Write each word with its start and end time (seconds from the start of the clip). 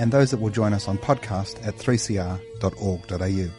and 0.00 0.10
those 0.10 0.30
that 0.30 0.40
will 0.40 0.48
join 0.48 0.72
us 0.72 0.88
on 0.88 0.96
podcast 0.96 1.64
at 1.64 1.76
3cr.org.au. 1.76 3.50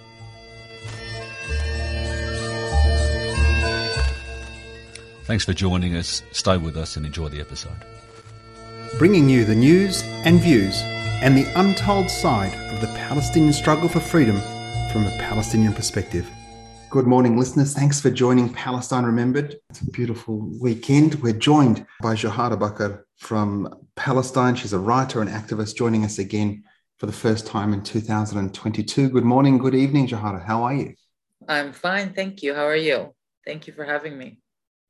Thanks 5.25 5.45
for 5.45 5.53
joining 5.53 5.95
us. 5.95 6.23
Stay 6.31 6.57
with 6.57 6.75
us 6.75 6.97
and 6.97 7.05
enjoy 7.05 7.29
the 7.29 7.39
episode. 7.39 7.85
Bringing 8.97 9.29
you 9.29 9.45
the 9.45 9.53
news 9.53 10.01
and 10.25 10.41
views 10.41 10.81
and 11.21 11.37
the 11.37 11.45
untold 11.55 12.09
side 12.09 12.55
of 12.73 12.81
the 12.81 12.87
Palestinian 12.87 13.53
struggle 13.53 13.87
for 13.87 13.99
freedom 13.99 14.35
from 14.91 15.05
a 15.05 15.15
Palestinian 15.19 15.73
perspective. 15.73 16.27
Good 16.91 17.07
morning, 17.07 17.37
listeners. 17.39 17.73
Thanks 17.73 18.01
for 18.01 18.11
joining 18.11 18.53
Palestine 18.53 19.05
Remembered. 19.05 19.55
It's 19.69 19.79
a 19.79 19.89
beautiful 19.91 20.51
weekend. 20.59 21.15
We're 21.23 21.31
joined 21.31 21.85
by 22.01 22.15
Joharah 22.15 22.59
Baker 22.59 23.07
from 23.15 23.73
Palestine. 23.95 24.55
She's 24.55 24.73
a 24.73 24.77
writer 24.77 25.21
and 25.21 25.29
activist 25.29 25.77
joining 25.77 26.03
us 26.03 26.19
again 26.19 26.65
for 26.99 27.05
the 27.05 27.13
first 27.13 27.47
time 27.47 27.71
in 27.71 27.81
2022. 27.81 29.07
Good 29.07 29.23
morning, 29.23 29.57
good 29.57 29.73
evening, 29.73 30.05
Joharah. 30.09 30.45
How 30.45 30.63
are 30.63 30.73
you? 30.73 30.95
I'm 31.47 31.71
fine. 31.71 32.11
Thank 32.11 32.43
you. 32.43 32.53
How 32.53 32.65
are 32.65 32.75
you? 32.75 33.15
Thank 33.45 33.67
you 33.67 33.73
for 33.73 33.85
having 33.85 34.17
me. 34.17 34.39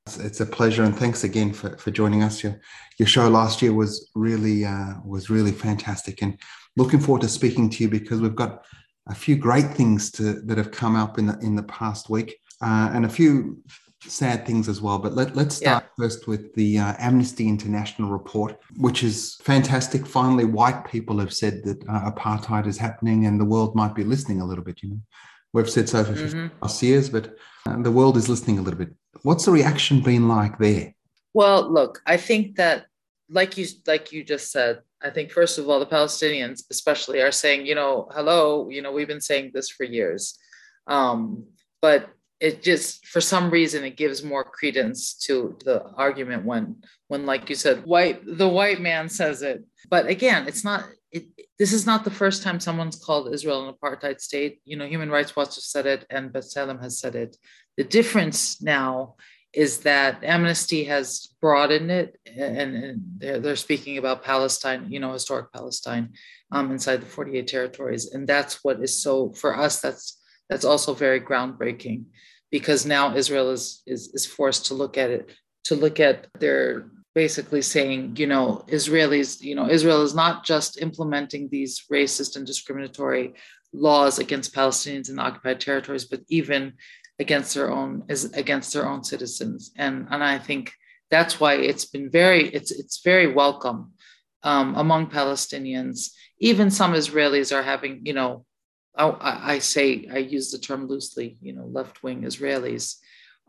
It's 0.08 0.40
a 0.40 0.48
pleasure, 0.48 0.82
and 0.82 0.98
thanks 0.98 1.24
again 1.24 1.54
for, 1.54 1.78
for 1.78 1.92
joining 1.92 2.24
us. 2.24 2.42
Your, 2.42 2.60
your 2.98 3.08
show 3.08 3.30
last 3.30 3.62
year 3.62 3.74
was 3.74 4.10
really 4.16 4.66
uh, 4.66 4.96
was 5.06 5.30
really 5.30 5.52
fantastic, 5.52 6.24
and 6.24 6.40
looking 6.76 7.00
forward 7.00 7.22
to 7.22 7.30
speaking 7.30 7.70
to 7.70 7.84
you 7.84 7.90
because 7.90 8.22
we've 8.22 8.36
got 8.36 8.66
a 9.08 9.16
few 9.16 9.36
great 9.36 9.74
things 9.74 10.12
to, 10.12 10.42
that 10.42 10.58
have 10.58 10.72
come 10.72 10.96
up 10.96 11.18
in 11.18 11.28
the, 11.28 11.38
in 11.40 11.56
the 11.56 11.64
past 11.64 12.10
week 12.10 12.38
uh, 12.62 12.92
and 12.94 13.06
a 13.06 13.10
few 13.10 13.62
sad 14.04 14.46
things 14.46 14.68
as 14.68 14.82
well. 14.82 15.00
But 15.00 15.14
let, 15.14 15.36
let's 15.36 15.56
start 15.56 15.84
yeah. 15.84 16.04
first 16.04 16.28
with 16.28 16.54
the 16.56 16.80
uh, 16.80 16.94
Amnesty 17.00 17.48
International 17.48 18.10
report, 18.10 18.60
which 18.78 19.04
is 19.04 19.38
fantastic. 19.44 20.06
Finally, 20.06 20.46
white 20.46 20.86
people 20.86 21.20
have 21.20 21.34
said 21.34 21.64
that 21.64 21.84
uh, 21.88 22.12
apartheid 22.12 22.68
is 22.68 22.78
happening 22.78 23.26
and 23.26 23.40
the 23.40 23.46
world 23.46 23.76
might 23.76 23.96
be 23.96 24.04
listening 24.04 24.42
a 24.42 24.46
little 24.46 24.64
bit. 24.64 24.82
You 24.82 24.90
know, 24.90 25.02
we've 25.54 25.70
said 25.70 25.90
so 25.90 26.04
for 26.04 26.14
mm-hmm. 26.14 26.48
50 26.48 26.56
plus 26.60 26.84
years, 26.84 27.10
but 27.10 27.36
uh, 27.68 27.82
the 27.82 27.92
world 27.92 28.18
is 28.18 28.30
listening 28.30 28.60
a 28.60 28.62
little 28.62 28.80
bit. 28.80 28.94
What's 29.24 29.46
the 29.46 29.52
reaction 29.52 30.02
been 30.02 30.28
like 30.28 30.58
there? 30.58 30.96
Well, 31.34 31.72
look, 31.72 32.02
I 32.06 32.18
think 32.18 32.58
that, 32.58 32.86
like 33.30 33.58
you 33.58 33.66
like 33.88 34.12
you 34.12 34.26
just 34.26 34.52
said, 34.52 34.82
I 35.04 35.10
think, 35.10 35.32
first 35.32 35.58
of 35.58 35.70
all, 35.70 35.80
the 35.80 35.86
Palestinians, 35.86 36.64
especially, 36.70 37.22
are 37.22 37.32
saying, 37.32 37.66
you 37.66 37.76
know, 37.76 38.08
hello, 38.12 38.70
you 38.70 38.82
know, 38.82 38.92
we've 38.92 39.08
been 39.08 39.22
saying 39.22 39.52
this 39.54 39.70
for 39.70 39.84
years. 39.84 40.38
Um, 40.88 41.46
but 41.82 42.10
it 42.40 42.64
just, 42.64 43.08
for 43.08 43.22
some 43.22 43.50
reason, 43.50 43.84
it 43.84 43.98
gives 43.98 44.24
more 44.24 44.44
credence 44.44 45.14
to 45.26 45.58
the 45.64 45.84
argument 45.96 46.46
when, 46.46 46.84
when, 47.08 47.26
like 47.26 47.50
you 47.50 47.56
said, 47.56 47.86
white, 47.86 48.22
the 48.26 48.48
white 48.48 48.82
man 48.82 49.10
says 49.10 49.42
it. 49.42 49.64
But 49.90 50.08
again, 50.08 50.48
it's 50.48 50.64
not, 50.64 50.86
it, 51.12 51.26
this 51.60 51.74
is 51.74 51.86
not 51.86 52.04
the 52.04 52.12
first 52.12 52.42
time 52.42 52.59
someone's 52.59 52.96
called 52.96 53.34
Israel 53.34 53.68
an 53.68 53.75
apartheid 53.75 54.20
state. 54.22 54.59
You 54.66 54.78
know, 54.78 54.88
Human 54.88 55.09
Rights 55.09 55.36
Watch 55.36 55.56
has 55.56 55.66
said 55.66 55.86
it 55.86 56.06
and 56.09 56.31
B'Tselem 56.31 56.81
has 56.81 57.00
said 57.00 57.16
it. 57.16 57.38
The 57.78 57.84
difference 57.84 58.62
now 58.62 59.16
is 59.53 59.79
that 59.79 60.23
Amnesty 60.23 60.85
has 60.85 61.28
broadened 61.41 61.91
it, 61.91 62.17
and, 62.25 62.75
and 62.75 63.01
they're, 63.17 63.39
they're, 63.39 63.56
speaking 63.56 63.97
about 63.97 64.23
Palestine, 64.23 64.89
you 64.89 65.00
know, 65.00 65.12
historic 65.12 65.51
Palestine 65.51 66.13
um, 66.51 66.72
inside 66.72 67.01
the 67.01 67.06
48 67.06 67.47
territories, 67.47 68.13
and 68.13 68.28
that's 68.28 68.63
what 68.63 68.81
is 68.81 69.01
so 69.01 69.31
for 69.34 69.57
us. 69.57 69.81
That's 69.81 70.19
that's 70.50 70.66
also 70.66 70.94
very 70.94 71.19
groundbreaking, 71.19 72.06
because 72.50 72.85
now 72.85 73.16
Israel 73.16 73.51
is 73.51 73.84
is, 73.85 74.12
is 74.13 74.25
forced 74.25 74.67
to 74.67 74.73
look 74.73 74.97
at 74.97 75.09
it, 75.09 75.35
to 75.66 75.75
look 75.75 76.00
at 76.00 76.28
their 76.39 76.89
basically 77.13 77.62
saying, 77.62 78.16
you 78.16 78.28
know, 78.28 78.63
Israelis, 78.68 79.41
you 79.41 79.56
know, 79.56 79.69
Israel 79.69 80.01
is 80.01 80.16
not 80.16 80.45
just 80.45 80.81
implementing 80.81 81.50
these 81.50 81.83
racist 81.91 82.38
and 82.38 82.45
discriminatory 82.45 83.33
laws 83.73 84.19
against 84.19 84.56
Palestinians 84.56 85.09
in 85.09 85.19
occupied 85.19 85.59
territories, 85.59 86.06
but 86.06 86.22
even 86.29 86.73
against 87.20 87.54
their 87.54 87.72
own 87.72 88.04
as 88.10 88.26
against 88.34 88.74
their 88.74 88.88
own 88.88 89.04
citizens. 89.04 89.72
And 89.78 90.08
and 90.10 90.24
i 90.24 90.38
think 90.38 90.74
that's 91.10 91.40
why 91.40 91.56
it's 91.56 91.86
been 91.86 92.10
very 92.10 92.48
it's 92.50 92.72
it's 92.72 93.02
very 93.04 93.28
welcome 93.28 93.94
um, 94.44 94.76
among 94.76 95.08
palestinians. 95.08 96.12
Even 96.40 96.72
some 96.72 96.94
israelis 96.94 97.56
are 97.56 97.64
having 97.64 98.02
you 98.04 98.14
know 98.14 98.46
I, 98.96 99.54
I 99.54 99.60
say 99.60 100.08
i 100.12 100.18
use 100.18 100.52
the 100.52 100.58
term 100.58 100.88
loosely 100.88 101.38
you 101.42 101.54
know 101.54 101.66
left-wing 101.66 102.24
israelis 102.24 102.96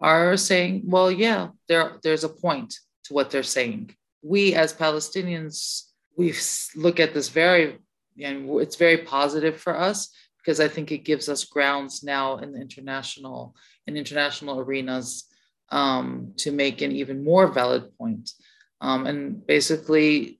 are 0.00 0.36
saying 0.36 0.82
well 0.84 1.10
yeah 1.10 1.48
there 1.68 1.98
there's 2.02 2.24
a 2.24 2.28
point 2.28 2.74
to 3.04 3.14
what 3.14 3.30
they're 3.30 3.42
saying. 3.42 3.94
We 4.22 4.54
as 4.54 4.72
palestinians 4.72 5.82
we 6.16 6.34
look 6.76 7.00
at 7.00 7.14
this 7.14 7.28
very 7.28 7.78
and 8.22 8.50
it's 8.60 8.76
very 8.76 8.98
positive 8.98 9.56
for 9.58 9.74
us 9.76 10.14
because 10.42 10.60
I 10.60 10.68
think 10.68 10.90
it 10.90 11.04
gives 11.04 11.28
us 11.28 11.44
grounds 11.44 12.02
now 12.02 12.38
in 12.38 12.52
the 12.52 12.60
international 12.60 13.54
in 13.86 13.96
international 13.96 14.60
arenas 14.60 15.24
um, 15.70 16.32
to 16.38 16.52
make 16.52 16.82
an 16.82 16.92
even 16.92 17.24
more 17.24 17.46
valid 17.46 17.96
point, 17.96 18.30
um, 18.80 19.06
and 19.06 19.44
basically 19.46 20.38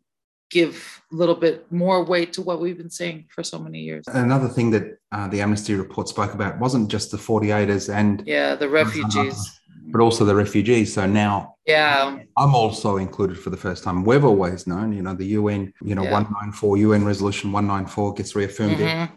give 0.50 1.02
a 1.10 1.16
little 1.16 1.34
bit 1.34 1.70
more 1.72 2.04
weight 2.04 2.34
to 2.34 2.42
what 2.42 2.60
we've 2.60 2.76
been 2.76 2.90
saying 2.90 3.24
for 3.34 3.42
so 3.42 3.58
many 3.58 3.80
years. 3.80 4.04
Another 4.08 4.48
thing 4.48 4.70
that 4.72 4.98
uh, 5.10 5.26
the 5.28 5.40
Amnesty 5.40 5.74
report 5.74 6.08
spoke 6.08 6.34
about 6.34 6.58
wasn't 6.58 6.90
just 6.90 7.10
the 7.10 7.16
48ers 7.16 7.92
and 7.92 8.22
yeah, 8.26 8.54
the 8.54 8.68
refugees. 8.68 9.58
But 9.86 10.00
also 10.00 10.24
the 10.24 10.34
refugees. 10.34 10.94
So 10.94 11.06
now, 11.06 11.56
yeah, 11.66 12.18
I'm 12.36 12.54
also 12.54 12.98
included 12.98 13.36
for 13.36 13.50
the 13.50 13.56
first 13.56 13.82
time. 13.82 14.04
We've 14.04 14.24
always 14.24 14.66
known, 14.66 14.92
you 14.92 15.02
know, 15.02 15.12
the 15.12 15.26
UN, 15.38 15.72
you 15.82 15.96
know, 15.96 16.04
yeah. 16.04 16.12
194 16.12 16.76
UN 16.76 17.04
resolution 17.04 17.50
194 17.50 18.14
gets 18.14 18.36
reaffirmed 18.36 18.76
mm-hmm 18.76 19.14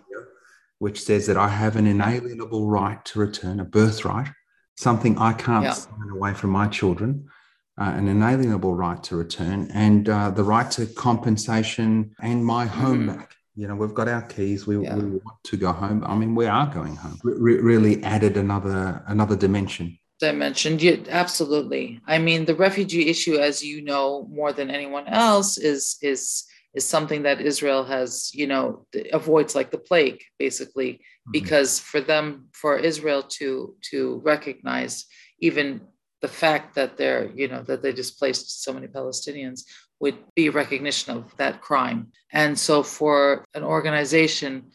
which 0.85 1.01
says 1.01 1.25
that 1.25 1.35
I 1.35 1.47
have 1.47 1.77
an 1.77 1.87
inalienable 1.87 2.67
right 2.67 3.03
to 3.05 3.17
return, 3.17 3.59
a 3.59 3.65
birthright, 3.65 4.27
something 4.77 5.17
I 5.17 5.33
can't 5.33 5.63
yeah. 5.63 5.71
sign 5.71 6.09
away 6.11 6.35
from 6.35 6.51
my 6.51 6.67
children, 6.67 7.27
uh, 7.81 7.93
an 7.97 8.07
inalienable 8.07 8.75
right 8.75 9.01
to 9.05 9.15
return, 9.15 9.71
and 9.73 10.07
uh, 10.07 10.29
the 10.29 10.43
right 10.43 10.69
to 10.77 10.85
compensation 10.85 12.15
and 12.21 12.45
my 12.45 12.67
home 12.67 13.07
mm. 13.07 13.17
back. 13.17 13.35
You 13.55 13.67
know, 13.67 13.75
we've 13.75 13.95
got 13.95 14.07
our 14.07 14.21
keys. 14.21 14.67
We, 14.67 14.77
yeah. 14.77 14.95
we 14.95 15.17
want 15.25 15.43
to 15.45 15.57
go 15.57 15.71
home. 15.71 16.03
I 16.05 16.13
mean, 16.13 16.35
we 16.35 16.45
are 16.45 16.67
going 16.67 16.95
home. 16.95 17.19
Re- 17.23 17.61
really 17.71 18.03
added 18.03 18.37
another 18.37 19.03
another 19.07 19.35
dimension 19.35 19.97
dimension. 20.19 20.77
Yeah, 20.77 20.97
absolutely. 21.09 21.99
I 22.05 22.19
mean, 22.19 22.45
the 22.45 22.55
refugee 22.55 23.09
issue, 23.09 23.37
as 23.37 23.63
you 23.63 23.81
know 23.81 24.27
more 24.29 24.53
than 24.53 24.69
anyone 24.69 25.07
else, 25.07 25.57
is 25.57 25.97
is 26.03 26.45
is 26.75 26.85
something 26.85 27.23
that 27.23 27.41
Israel 27.41 27.83
has, 27.85 28.31
you 28.33 28.47
know, 28.47 28.85
avoids 29.13 29.55
like 29.55 29.71
the 29.71 29.77
plague, 29.77 30.21
basically, 30.37 30.93
mm-hmm. 30.93 31.31
because 31.31 31.79
for 31.79 32.01
them, 32.01 32.47
for 32.53 32.77
Israel 32.77 33.23
to 33.37 33.75
to 33.91 34.21
recognize 34.23 35.05
even 35.39 35.81
the 36.21 36.27
fact 36.27 36.75
that 36.75 36.97
they're, 36.97 37.29
you 37.33 37.47
know, 37.47 37.61
that 37.63 37.81
they 37.81 37.93
displaced 37.93 38.63
so 38.63 38.73
many 38.73 38.87
Palestinians 38.87 39.61
would 39.99 40.17
be 40.35 40.49
recognition 40.49 41.17
of 41.17 41.35
that 41.37 41.61
crime. 41.61 42.11
And 42.31 42.57
so 42.57 42.83
for 42.83 43.45
an 43.53 43.63
organization 43.63 44.71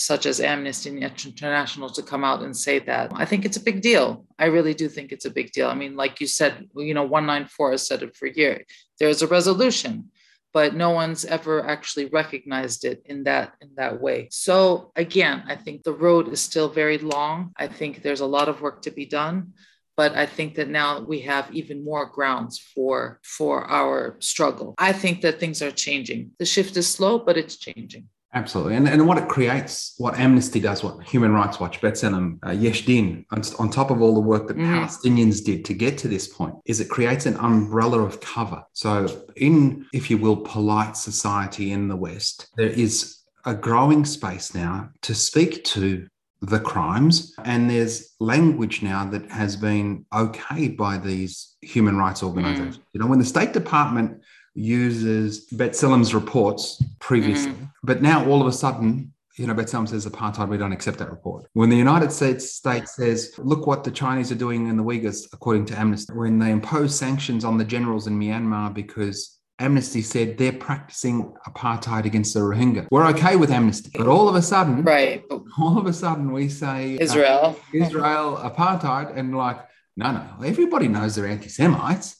such 0.00 0.24
as 0.24 0.40
Amnesty 0.40 0.90
International 0.90 1.90
to 1.90 2.02
come 2.02 2.24
out 2.24 2.42
and 2.42 2.56
say 2.56 2.78
that. 2.78 3.12
I 3.14 3.26
think 3.26 3.44
it's 3.44 3.58
a 3.58 3.62
big 3.62 3.82
deal. 3.82 4.24
I 4.38 4.46
really 4.46 4.72
do 4.72 4.88
think 4.88 5.12
it's 5.12 5.26
a 5.26 5.30
big 5.30 5.52
deal. 5.52 5.68
I 5.68 5.74
mean, 5.74 5.94
like 5.94 6.20
you 6.20 6.26
said, 6.26 6.68
you 6.74 6.94
know, 6.94 7.02
194 7.02 7.72
has 7.72 7.86
said 7.86 8.02
it 8.02 8.16
for 8.16 8.26
years. 8.26 8.64
There's 8.98 9.20
a 9.20 9.26
resolution 9.26 10.10
but 10.52 10.74
no 10.74 10.90
one's 10.90 11.24
ever 11.24 11.66
actually 11.66 12.06
recognized 12.06 12.84
it 12.84 13.02
in 13.04 13.24
that 13.24 13.54
in 13.60 13.70
that 13.76 14.00
way. 14.00 14.28
So 14.30 14.92
again 14.96 15.44
i 15.46 15.56
think 15.56 15.82
the 15.82 15.92
road 15.92 16.28
is 16.28 16.40
still 16.40 16.68
very 16.68 16.98
long. 16.98 17.52
I 17.56 17.66
think 17.68 18.02
there's 18.02 18.20
a 18.20 18.34
lot 18.36 18.48
of 18.48 18.60
work 18.60 18.82
to 18.82 18.90
be 18.90 19.06
done 19.06 19.52
but 19.96 20.14
i 20.14 20.26
think 20.36 20.54
that 20.54 20.68
now 20.68 21.00
we 21.12 21.18
have 21.20 21.46
even 21.60 21.84
more 21.84 22.06
grounds 22.06 22.58
for 22.74 23.20
for 23.22 23.64
our 23.78 24.16
struggle. 24.20 24.74
I 24.78 24.92
think 24.92 25.20
that 25.22 25.38
things 25.40 25.62
are 25.62 25.70
changing. 25.86 26.30
The 26.38 26.46
shift 26.54 26.76
is 26.76 26.88
slow 26.88 27.18
but 27.18 27.36
it's 27.36 27.56
changing 27.56 28.08
Absolutely. 28.32 28.76
And, 28.76 28.88
and 28.88 29.08
what 29.08 29.18
it 29.18 29.28
creates, 29.28 29.94
what 29.98 30.18
Amnesty 30.18 30.60
does, 30.60 30.84
what 30.84 31.02
Human 31.02 31.32
Rights 31.32 31.58
Watch, 31.58 31.80
B'Tselem, 31.80 32.38
uh, 32.46 32.52
Yesh 32.52 32.86
Din, 32.86 33.24
on, 33.32 33.42
on, 33.58 33.70
top 33.70 33.90
of 33.90 34.00
all 34.00 34.14
the 34.14 34.20
work 34.20 34.46
that 34.46 34.56
mm. 34.56 34.66
Palestinians 34.66 35.44
did 35.44 35.64
to 35.64 35.74
get 35.74 35.98
to 35.98 36.08
this 36.08 36.28
point, 36.28 36.54
is 36.64 36.80
it 36.80 36.88
creates 36.88 37.26
an 37.26 37.36
umbrella 37.38 38.00
of 38.00 38.20
cover. 38.20 38.62
So, 38.72 39.24
in, 39.34 39.86
if 39.92 40.10
you 40.10 40.18
will, 40.18 40.36
polite 40.36 40.96
society 40.96 41.72
in 41.72 41.88
the 41.88 41.96
West, 41.96 42.48
there 42.56 42.68
is 42.68 43.18
a 43.44 43.54
growing 43.54 44.04
space 44.04 44.54
now 44.54 44.90
to 45.02 45.14
speak 45.14 45.64
to 45.64 46.06
the 46.42 46.60
crimes. 46.60 47.34
And 47.44 47.68
there's 47.68 48.14
language 48.20 48.82
now 48.82 49.04
that 49.06 49.30
has 49.30 49.56
been 49.56 50.06
okayed 50.12 50.76
by 50.76 50.98
these 50.98 51.56
human 51.60 51.96
rights 51.96 52.22
organizations. 52.22 52.78
Mm. 52.78 52.82
You 52.92 53.00
know, 53.00 53.06
when 53.06 53.18
the 53.18 53.24
State 53.24 53.52
Department 53.52 54.22
uses 54.54 55.48
B'Tselem's 55.50 56.14
reports 56.14 56.82
previously, 56.98 57.52
mm. 57.52 57.70
but 57.82 58.02
now 58.02 58.26
all 58.28 58.40
of 58.40 58.46
a 58.46 58.52
sudden, 58.52 59.12
you 59.36 59.46
know, 59.46 59.54
B'Tselem 59.54 59.88
says 59.88 60.06
apartheid, 60.06 60.48
we 60.48 60.58
don't 60.58 60.72
accept 60.72 60.98
that 60.98 61.10
report. 61.10 61.46
When 61.54 61.70
the 61.70 61.76
United 61.76 62.12
States 62.12 62.52
state 62.52 62.88
says, 62.88 63.32
look 63.38 63.66
what 63.66 63.84
the 63.84 63.90
Chinese 63.90 64.30
are 64.30 64.36
doing 64.36 64.68
in 64.68 64.76
the 64.76 64.82
Uyghurs, 64.82 65.26
according 65.32 65.66
to 65.66 65.78
Amnesty, 65.78 66.12
when 66.12 66.38
they 66.38 66.50
impose 66.50 66.94
sanctions 66.98 67.44
on 67.44 67.56
the 67.56 67.64
generals 67.64 68.06
in 68.06 68.18
Myanmar 68.18 68.74
because 68.74 69.40
Amnesty 69.60 70.00
said 70.00 70.38
they're 70.38 70.52
practicing 70.52 71.32
apartheid 71.46 72.06
against 72.06 72.32
the 72.34 72.40
Rohingya. 72.40 72.88
We're 72.90 73.06
okay 73.08 73.36
with 73.36 73.50
Amnesty, 73.50 73.90
but 73.94 74.08
all 74.08 74.28
of 74.28 74.34
a 74.34 74.42
sudden, 74.42 74.82
right? 74.82 75.22
All 75.58 75.78
of 75.78 75.86
a 75.86 75.92
sudden, 75.92 76.32
we 76.32 76.48
say 76.48 76.96
Israel, 76.98 77.56
uh, 77.58 77.76
Israel 77.76 78.38
apartheid, 78.42 79.16
and 79.16 79.36
like, 79.36 79.58
no, 79.96 80.12
no, 80.12 80.44
everybody 80.44 80.88
knows 80.88 81.14
they're 81.14 81.26
anti-Semites. 81.26 82.16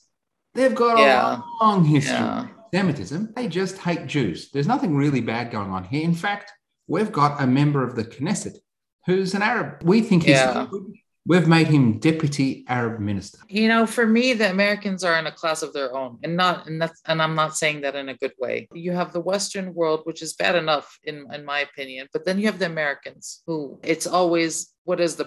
They've 0.53 0.75
got 0.75 0.99
yeah. 0.99 1.37
a 1.37 1.63
long 1.63 1.85
history 1.85 2.15
yeah. 2.15 2.41
of 2.41 2.49
Semitism. 2.73 3.33
They 3.35 3.47
just 3.47 3.77
hate 3.77 4.07
Jews. 4.07 4.49
There's 4.51 4.67
nothing 4.67 4.95
really 4.95 5.21
bad 5.21 5.51
going 5.51 5.71
on 5.71 5.83
here. 5.83 6.03
In 6.03 6.13
fact, 6.13 6.51
we've 6.87 7.11
got 7.11 7.41
a 7.41 7.47
member 7.47 7.83
of 7.83 7.95
the 7.95 8.03
Knesset 8.03 8.57
who's 9.05 9.33
an 9.33 9.41
Arab. 9.41 9.83
We 9.83 10.01
think 10.01 10.23
he's 10.23 10.35
yeah. 10.35 10.67
We've 11.25 11.47
made 11.47 11.67
him 11.67 11.99
deputy 11.99 12.65
Arab 12.67 12.99
minister. 12.99 13.39
You 13.47 13.67
know, 13.67 13.85
for 13.85 14.07
me, 14.07 14.33
the 14.33 14.49
Americans 14.49 15.03
are 15.03 15.17
in 15.19 15.27
a 15.27 15.31
class 15.31 15.61
of 15.61 15.71
their 15.71 15.95
own, 15.95 16.17
and 16.23 16.35
not, 16.35 16.67
and 16.67 16.81
that's, 16.81 16.99
and 17.07 17.21
I'm 17.21 17.35
not 17.35 17.55
saying 17.55 17.81
that 17.81 17.95
in 17.95 18.09
a 18.09 18.17
good 18.17 18.33
way. 18.39 18.67
You 18.73 18.91
have 18.93 19.13
the 19.13 19.21
Western 19.21 19.73
world, 19.73 20.01
which 20.05 20.21
is 20.21 20.33
bad 20.33 20.55
enough 20.55 20.97
in, 21.03 21.27
in 21.31 21.45
my 21.45 21.59
opinion, 21.59 22.07
but 22.11 22.25
then 22.25 22.39
you 22.39 22.47
have 22.47 22.57
the 22.57 22.65
Americans, 22.65 23.43
who 23.45 23.79
it's 23.83 24.07
always 24.07 24.73
what 24.83 24.99
is 24.99 25.15
the 25.15 25.25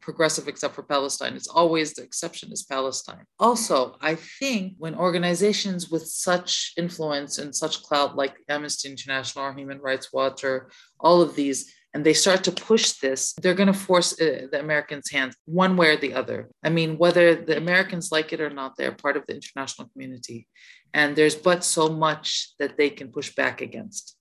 progressive 0.00 0.46
except 0.46 0.74
for 0.74 0.84
Palestine? 0.84 1.34
It's 1.34 1.48
always 1.48 1.92
the 1.92 2.02
exception 2.02 2.52
is 2.52 2.62
Palestine. 2.62 3.24
Also, 3.40 3.96
I 4.00 4.14
think 4.14 4.74
when 4.78 4.94
organizations 4.94 5.90
with 5.90 6.06
such 6.06 6.72
influence 6.76 7.38
and 7.38 7.54
such 7.54 7.82
clout 7.82 8.16
like 8.16 8.36
Amnesty 8.48 8.88
International 8.88 9.46
or 9.46 9.54
Human 9.54 9.80
Rights 9.80 10.12
Watch 10.12 10.44
or 10.44 10.70
all 11.00 11.20
of 11.20 11.34
these 11.34 11.74
and 11.94 12.04
they 12.04 12.14
start 12.14 12.44
to 12.44 12.52
push 12.52 12.92
this, 12.92 13.34
they're 13.34 13.54
going 13.54 13.72
to 13.72 13.74
force 13.74 14.18
uh, 14.20 14.46
the 14.50 14.60
Americans' 14.60 15.10
hands 15.10 15.36
one 15.44 15.76
way 15.76 15.90
or 15.90 15.96
the 15.96 16.14
other. 16.14 16.48
I 16.62 16.70
mean, 16.70 16.96
whether 16.96 17.34
the 17.34 17.56
Americans 17.56 18.10
like 18.10 18.32
it 18.32 18.40
or 18.40 18.50
not, 18.50 18.76
they're 18.76 18.92
part 18.92 19.16
of 19.16 19.24
the 19.26 19.34
international 19.34 19.88
community. 19.92 20.48
And 20.94 21.14
there's 21.14 21.34
but 21.34 21.64
so 21.64 21.88
much 21.88 22.54
that 22.58 22.76
they 22.78 22.90
can 22.90 23.08
push 23.12 23.34
back 23.34 23.60
against. 23.60 24.16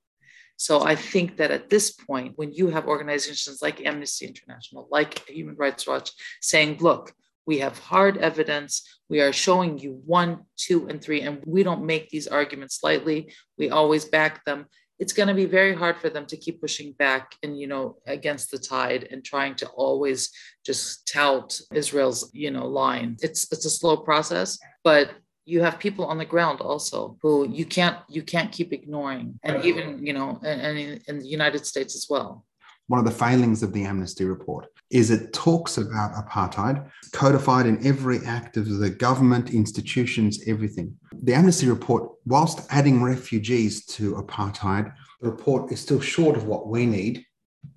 So 0.58 0.84
I 0.84 0.96
think 0.96 1.38
that 1.38 1.50
at 1.50 1.70
this 1.70 1.92
point, 1.92 2.34
when 2.36 2.52
you 2.54 2.68
have 2.68 2.88
organizations 2.88 3.62
like 3.62 3.86
Amnesty 3.86 4.28
International, 4.28 4.88
like 4.92 5.28
Human 5.28 5.56
Rights 5.56 5.88
Watch, 5.88 6.12
saying, 6.42 6.78
look, 6.80 7.14
we 7.48 7.60
have 7.60 7.80
hard 7.80 8.18
evidence. 8.18 8.88
We 9.10 9.22
are 9.22 9.34
showing 9.34 9.80
you 9.80 10.02
one, 10.06 10.42
two, 10.58 10.88
and 10.88 11.02
three, 11.02 11.22
and 11.22 11.42
we 11.46 11.64
don't 11.64 11.86
make 11.86 12.10
these 12.10 12.28
arguments 12.28 12.84
lightly. 12.84 13.34
We 13.58 13.72
always 13.72 14.06
back 14.06 14.46
them 14.46 14.68
it's 15.02 15.14
going 15.14 15.28
to 15.28 15.34
be 15.34 15.46
very 15.46 15.74
hard 15.74 15.98
for 15.98 16.10
them 16.10 16.28
to 16.28 16.38
keep 16.38 16.62
pushing 16.62 16.94
back 16.94 17.36
and 17.42 17.60
you 17.60 17.68
know 17.68 17.98
against 18.06 18.52
the 18.52 18.60
tide 18.60 19.08
and 19.12 19.26
trying 19.26 19.56
to 19.56 19.68
always 19.70 20.30
just 20.64 21.12
tout 21.12 21.60
Israel's 21.74 22.30
you 22.34 22.52
know 22.52 22.68
line. 22.68 23.18
It's 23.22 23.52
it's 23.52 23.66
a 23.66 23.70
slow 23.70 23.98
process, 23.98 24.60
but 24.84 25.10
you 25.46 25.62
have 25.62 25.80
people 25.80 26.06
on 26.06 26.20
the 26.20 26.32
ground 26.34 26.62
also 26.62 27.18
who 27.22 27.50
you 27.50 27.66
can't 27.66 27.98
you 28.08 28.22
can't 28.22 28.52
keep 28.52 28.72
ignoring 28.72 29.40
and 29.44 29.66
even 29.66 30.06
you 30.06 30.14
know 30.14 30.40
and, 30.44 30.78
in, 30.78 31.02
in 31.08 31.20
the 31.20 31.26
united 31.26 31.66
states 31.66 31.96
as 31.96 32.06
well 32.10 32.46
one 32.88 33.00
of 33.00 33.06
the 33.06 33.20
failings 33.26 33.64
of 33.64 33.74
the 33.74 33.84
Amnesty 33.84 34.26
report 34.26 34.68
is 34.92 35.10
it 35.10 35.34
talks 35.34 35.78
about 35.78 36.14
apartheid 36.14 36.90
codified 37.12 37.66
in 37.66 37.86
every 37.86 38.20
act 38.26 38.58
of 38.58 38.68
the 38.80 38.90
government, 38.90 39.54
institutions, 39.54 40.42
everything. 40.48 40.96
The 41.24 41.34
Amnesty 41.34 41.68
report, 41.68 42.12
whilst 42.26 42.68
adding 42.70 43.02
refugees 43.02 43.86
to 43.88 44.16
apartheid, 44.16 44.94
the 45.22 45.30
report 45.30 45.72
is 45.72 45.80
still 45.80 46.00
short 46.02 46.36
of 46.36 46.46
what 46.46 46.68
we 46.68 46.86
need, 46.86 47.26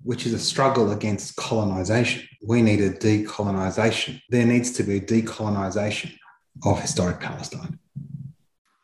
which 0.03 0.25
is 0.25 0.33
a 0.33 0.39
struggle 0.39 0.91
against 0.91 1.35
colonization. 1.35 2.27
We 2.41 2.61
need 2.61 2.81
a 2.81 2.91
decolonization. 2.91 4.21
There 4.29 4.45
needs 4.45 4.71
to 4.73 4.83
be 4.83 4.97
a 4.97 5.01
decolonization 5.01 6.13
of 6.63 6.81
historic 6.81 7.19
Palestine. 7.19 7.79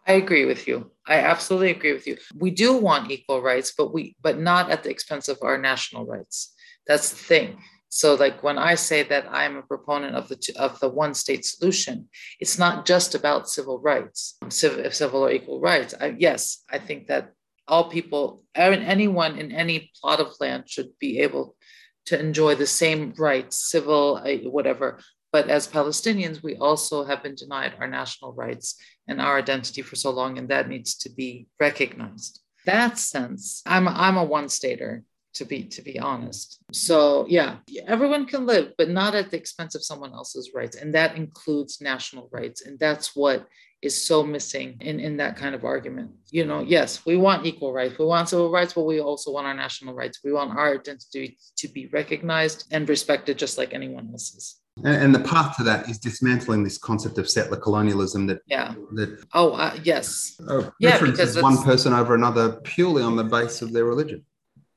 I 0.08 0.14
agree 0.14 0.46
with 0.46 0.68
you. 0.68 0.92
I 1.08 1.20
absolutely 1.20 1.72
agree 1.72 1.94
with 1.94 2.08
you. 2.08 2.18
We 2.36 2.52
do 2.52 2.76
want 2.76 3.12
equal 3.12 3.42
rights, 3.42 3.74
but 3.78 3.94
we 3.94 4.16
but 4.22 4.40
not 4.40 4.70
at 4.70 4.84
the 4.84 4.90
expense 4.90 5.30
of 5.30 5.38
our 5.42 5.58
national 5.58 6.06
rights. 6.06 6.54
That's 6.88 7.10
the 7.12 7.18
thing. 7.18 7.62
So, 7.94 8.16
like 8.16 8.42
when 8.42 8.58
I 8.58 8.76
say 8.76 9.04
that 9.04 9.26
I'm 9.30 9.58
a 9.58 9.64
proponent 9.64 10.16
of 10.16 10.30
the 10.30 10.38
of 10.56 10.80
the 10.80 10.88
one 10.88 11.14
state 11.14 11.44
solution, 11.44 12.08
it's 12.40 12.58
not 12.58 12.86
just 12.86 13.16
about 13.16 13.50
civil 13.50 13.80
rights, 13.80 14.38
civil, 14.48 14.90
civil 14.92 15.26
or 15.26 15.32
equal 15.32 15.60
rights. 15.60 15.94
I, 16.00 16.16
yes, 16.18 16.64
I 16.70 16.80
think 16.80 17.08
that 17.08 17.34
all 17.68 17.90
people, 17.90 18.44
anyone 18.56 19.38
in 19.38 19.52
any 19.52 19.92
plot 20.00 20.22
of 20.22 20.40
land, 20.40 20.70
should 20.70 20.98
be 21.00 21.20
able 21.20 21.58
to 22.06 22.18
enjoy 22.18 22.56
the 22.56 22.66
same 22.66 23.14
rights, 23.18 23.58
civil, 23.58 24.22
uh, 24.24 24.50
whatever, 24.50 24.98
but 25.34 25.50
as 25.50 25.68
Palestinians, 25.68 26.42
we 26.42 26.56
also 26.56 27.04
have 27.04 27.22
been 27.24 27.36
denied 27.36 27.74
our 27.78 27.88
national 27.88 28.32
rights 28.34 28.76
and 29.06 29.20
our 29.20 29.38
identity 29.38 29.82
for 29.82 29.98
so 29.98 30.12
long, 30.12 30.38
and 30.38 30.48
that 30.48 30.70
needs 30.70 30.96
to 31.00 31.10
be 31.10 31.48
recognized. 31.60 32.40
That 32.66 32.98
sense, 32.98 33.62
I'm 33.66 33.88
I'm 33.88 34.16
a 34.16 34.24
one-stater 34.24 35.04
to 35.34 35.46
be 35.46 35.64
to 35.64 35.82
be 35.82 36.00
honest. 36.00 36.60
So 36.72 37.26
yeah, 37.28 37.58
everyone 37.88 38.26
can 38.26 38.46
live, 38.46 38.74
but 38.78 38.90
not 38.90 39.16
at 39.16 39.32
the 39.32 39.38
expense 39.38 39.76
of 39.76 39.84
someone 39.84 40.14
else's 40.14 40.52
rights, 40.54 40.76
and 40.76 40.94
that 40.96 41.16
includes 41.16 41.82
national 41.82 42.30
rights, 42.32 42.66
and 42.66 42.80
that's 42.80 43.16
what 43.16 43.48
is 43.82 44.06
so 44.06 44.24
missing 44.24 44.78
in, 44.80 45.00
in 45.00 45.18
that 45.18 45.36
kind 45.36 45.56
of 45.56 45.66
argument. 45.66 46.12
You 46.30 46.46
know, 46.46 46.62
yes, 46.62 47.06
we 47.06 47.18
want 47.18 47.46
equal 47.46 47.74
rights, 47.74 47.98
we 47.98 48.06
want 48.06 48.30
civil 48.30 48.52
rights, 48.52 48.74
but 48.74 48.84
we 48.84 49.00
also 49.00 49.32
want 49.32 49.48
our 49.48 49.56
national 49.56 49.96
rights. 49.96 50.20
We 50.24 50.34
want 50.34 50.52
our 50.52 50.76
identity 50.76 51.38
to 51.58 51.68
be 51.68 51.88
recognized 51.88 52.68
and 52.72 52.88
respected 52.88 53.38
just 53.38 53.58
like 53.58 53.74
anyone 53.74 54.10
else's. 54.12 54.62
And, 54.86 55.14
the 55.14 55.20
path 55.20 55.58
to 55.58 55.64
that 55.64 55.90
is 55.90 56.00
dismantling 56.00 56.64
this 56.64 56.78
concept 56.78 57.18
of 57.18 57.30
settler 57.30 57.58
colonialism 57.58 58.26
that 58.28 58.40
yeah 58.48 58.74
that 58.94 59.22
oh 59.34 59.52
uh, 59.52 59.78
yes 59.84 60.40
uh, 60.48 60.70
yeah 60.80 60.98
because 60.98 61.40
one 61.42 61.62
person 61.62 61.92
over 61.92 62.16
another 62.16 62.54
purely 62.64 63.04
on 63.04 63.18
the 63.18 63.24
base 63.24 63.62
of 63.62 63.74
their 63.74 63.84
religion 63.84 64.24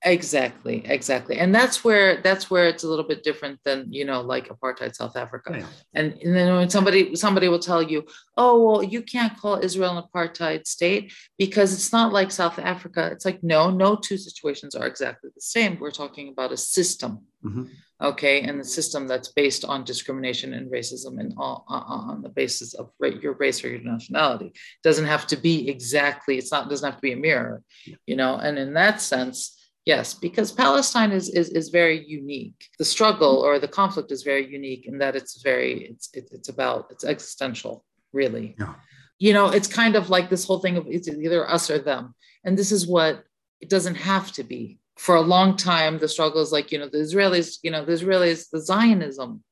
exactly 0.04 0.82
exactly 0.84 1.38
and 1.38 1.54
that's 1.54 1.82
where 1.82 2.20
that's 2.20 2.50
where 2.50 2.68
it's 2.68 2.84
a 2.84 2.88
little 2.88 3.06
bit 3.06 3.24
different 3.24 3.58
than 3.64 3.90
you 3.90 4.04
know 4.04 4.20
like 4.20 4.48
apartheid 4.48 4.94
south 4.94 5.16
africa. 5.16 5.56
Yeah. 5.58 5.66
and, 5.94 6.12
and 6.22 6.36
then 6.36 6.54
when 6.54 6.68
somebody 6.68 7.16
somebody 7.16 7.48
will 7.48 7.58
tell 7.58 7.82
you 7.82 8.04
oh 8.36 8.62
well 8.62 8.82
you 8.82 9.00
can't 9.00 9.36
call 9.38 9.56
israel 9.56 9.96
an 9.96 10.04
apartheid 10.04 10.66
state 10.66 11.12
because 11.38 11.72
it's 11.72 11.90
not 11.90 12.12
like 12.12 12.30
south 12.30 12.58
africa. 12.58 13.08
It's 13.12 13.24
like 13.24 13.42
no 13.42 13.70
no 13.70 13.96
two 13.96 14.18
situations 14.18 14.74
are 14.74 14.86
exactly 14.86 15.30
the 15.34 15.40
same. 15.40 15.78
We're 15.78 15.90
talking 15.90 16.28
about 16.28 16.52
a 16.52 16.56
system 16.58 17.22
mm-hmm. 17.42 17.64
okay 18.02 18.42
and 18.42 18.60
the 18.60 18.64
system 18.64 19.08
that's 19.08 19.28
based 19.28 19.64
on 19.64 19.84
discrimination 19.84 20.52
and 20.52 20.70
racism 20.70 21.18
and 21.18 21.32
all, 21.38 21.64
uh, 21.70 21.76
uh 21.76 22.12
on 22.12 22.20
the 22.20 22.28
basis 22.28 22.74
of 22.74 22.90
your 23.00 23.32
race 23.34 23.64
or 23.64 23.70
your 23.70 23.80
nationality. 23.80 24.46
It 24.48 24.82
doesn't 24.82 25.06
have 25.06 25.26
to 25.28 25.36
be 25.36 25.70
exactly 25.70 26.36
it's 26.36 26.52
not 26.52 26.68
doesn't 26.68 26.84
have 26.84 26.98
to 26.98 27.08
be 27.08 27.12
a 27.12 27.16
mirror 27.16 27.62
you 28.06 28.16
know 28.16 28.36
and 28.36 28.58
in 28.58 28.74
that 28.74 29.00
sense 29.00 29.60
Yes, 29.84 30.14
because 30.14 30.50
Palestine 30.50 31.12
is, 31.12 31.28
is 31.28 31.50
is 31.50 31.68
very 31.68 32.04
unique. 32.06 32.68
The 32.78 32.86
struggle 32.86 33.40
or 33.40 33.58
the 33.58 33.68
conflict 33.68 34.10
is 34.12 34.22
very 34.22 34.46
unique 34.50 34.86
in 34.86 34.98
that 34.98 35.14
it's 35.14 35.42
very 35.42 35.84
it's 35.90 36.08
it's 36.14 36.48
about 36.48 36.86
it's 36.90 37.04
existential, 37.04 37.84
really. 38.12 38.56
Yeah. 38.58 38.74
You 39.18 39.32
know, 39.34 39.48
it's 39.48 39.68
kind 39.68 39.94
of 39.94 40.10
like 40.10 40.30
this 40.30 40.46
whole 40.46 40.60
thing 40.60 40.76
of 40.76 40.86
it's 40.88 41.08
either 41.08 41.48
us 41.48 41.70
or 41.70 41.78
them, 41.78 42.14
and 42.44 42.56
this 42.56 42.72
is 42.72 42.86
what 42.86 43.24
it 43.60 43.68
doesn't 43.68 43.96
have 43.96 44.32
to 44.32 44.42
be. 44.42 44.78
For 44.96 45.16
a 45.16 45.20
long 45.20 45.56
time, 45.56 45.98
the 45.98 46.08
struggle 46.08 46.40
is 46.40 46.52
like 46.52 46.72
you 46.72 46.78
know 46.78 46.88
the 46.88 46.98
Israelis, 46.98 47.58
you 47.62 47.70
know 47.70 47.84
the 47.84 47.92
Israelis, 47.92 48.48
the 48.50 48.60
Zionism 48.60 49.42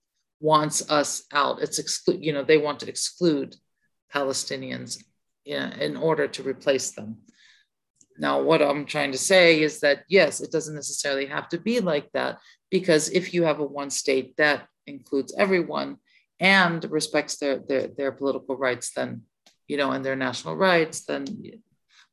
wants 0.43 0.91
us 0.91 1.25
out. 1.33 1.63
It's 1.63 1.79
exclude, 1.79 2.23
you 2.23 2.33
know, 2.33 2.43
they 2.43 2.59
want 2.59 2.81
to 2.81 2.89
exclude 2.89 3.55
Palestinians 4.13 5.03
yeah, 5.45 5.75
in 5.77 5.97
order 5.97 6.29
to 6.29 6.43
replace 6.43 6.91
them. 6.91 7.19
Now, 8.19 8.43
what 8.43 8.63
I'm 8.63 8.85
trying 8.87 9.13
to 9.13 9.19
say 9.19 9.63
is 9.63 9.81
that, 9.81 10.05
yes, 10.09 10.41
it 10.41 10.53
doesn't 10.53 10.75
necessarily 10.75 11.27
have 11.27 11.49
to 11.51 11.59
be 11.59 11.81
like 11.81 12.11
that, 12.13 12.39
because 12.71 13.09
if 13.11 13.33
you 13.35 13.45
have 13.45 13.61
a 13.61 13.65
one 13.65 13.91
state 13.91 14.37
that 14.37 14.67
includes 14.87 15.35
everyone 15.37 15.97
and 16.41 16.85
respects 16.91 17.37
their, 17.37 17.59
their, 17.59 17.89
their 17.89 18.13
political 18.13 18.57
rights, 18.57 18.93
then, 18.95 19.23
you 19.69 19.77
know, 19.77 19.93
and 19.93 20.05
their 20.05 20.17
national 20.17 20.57
rights, 20.57 21.05
then, 21.05 21.25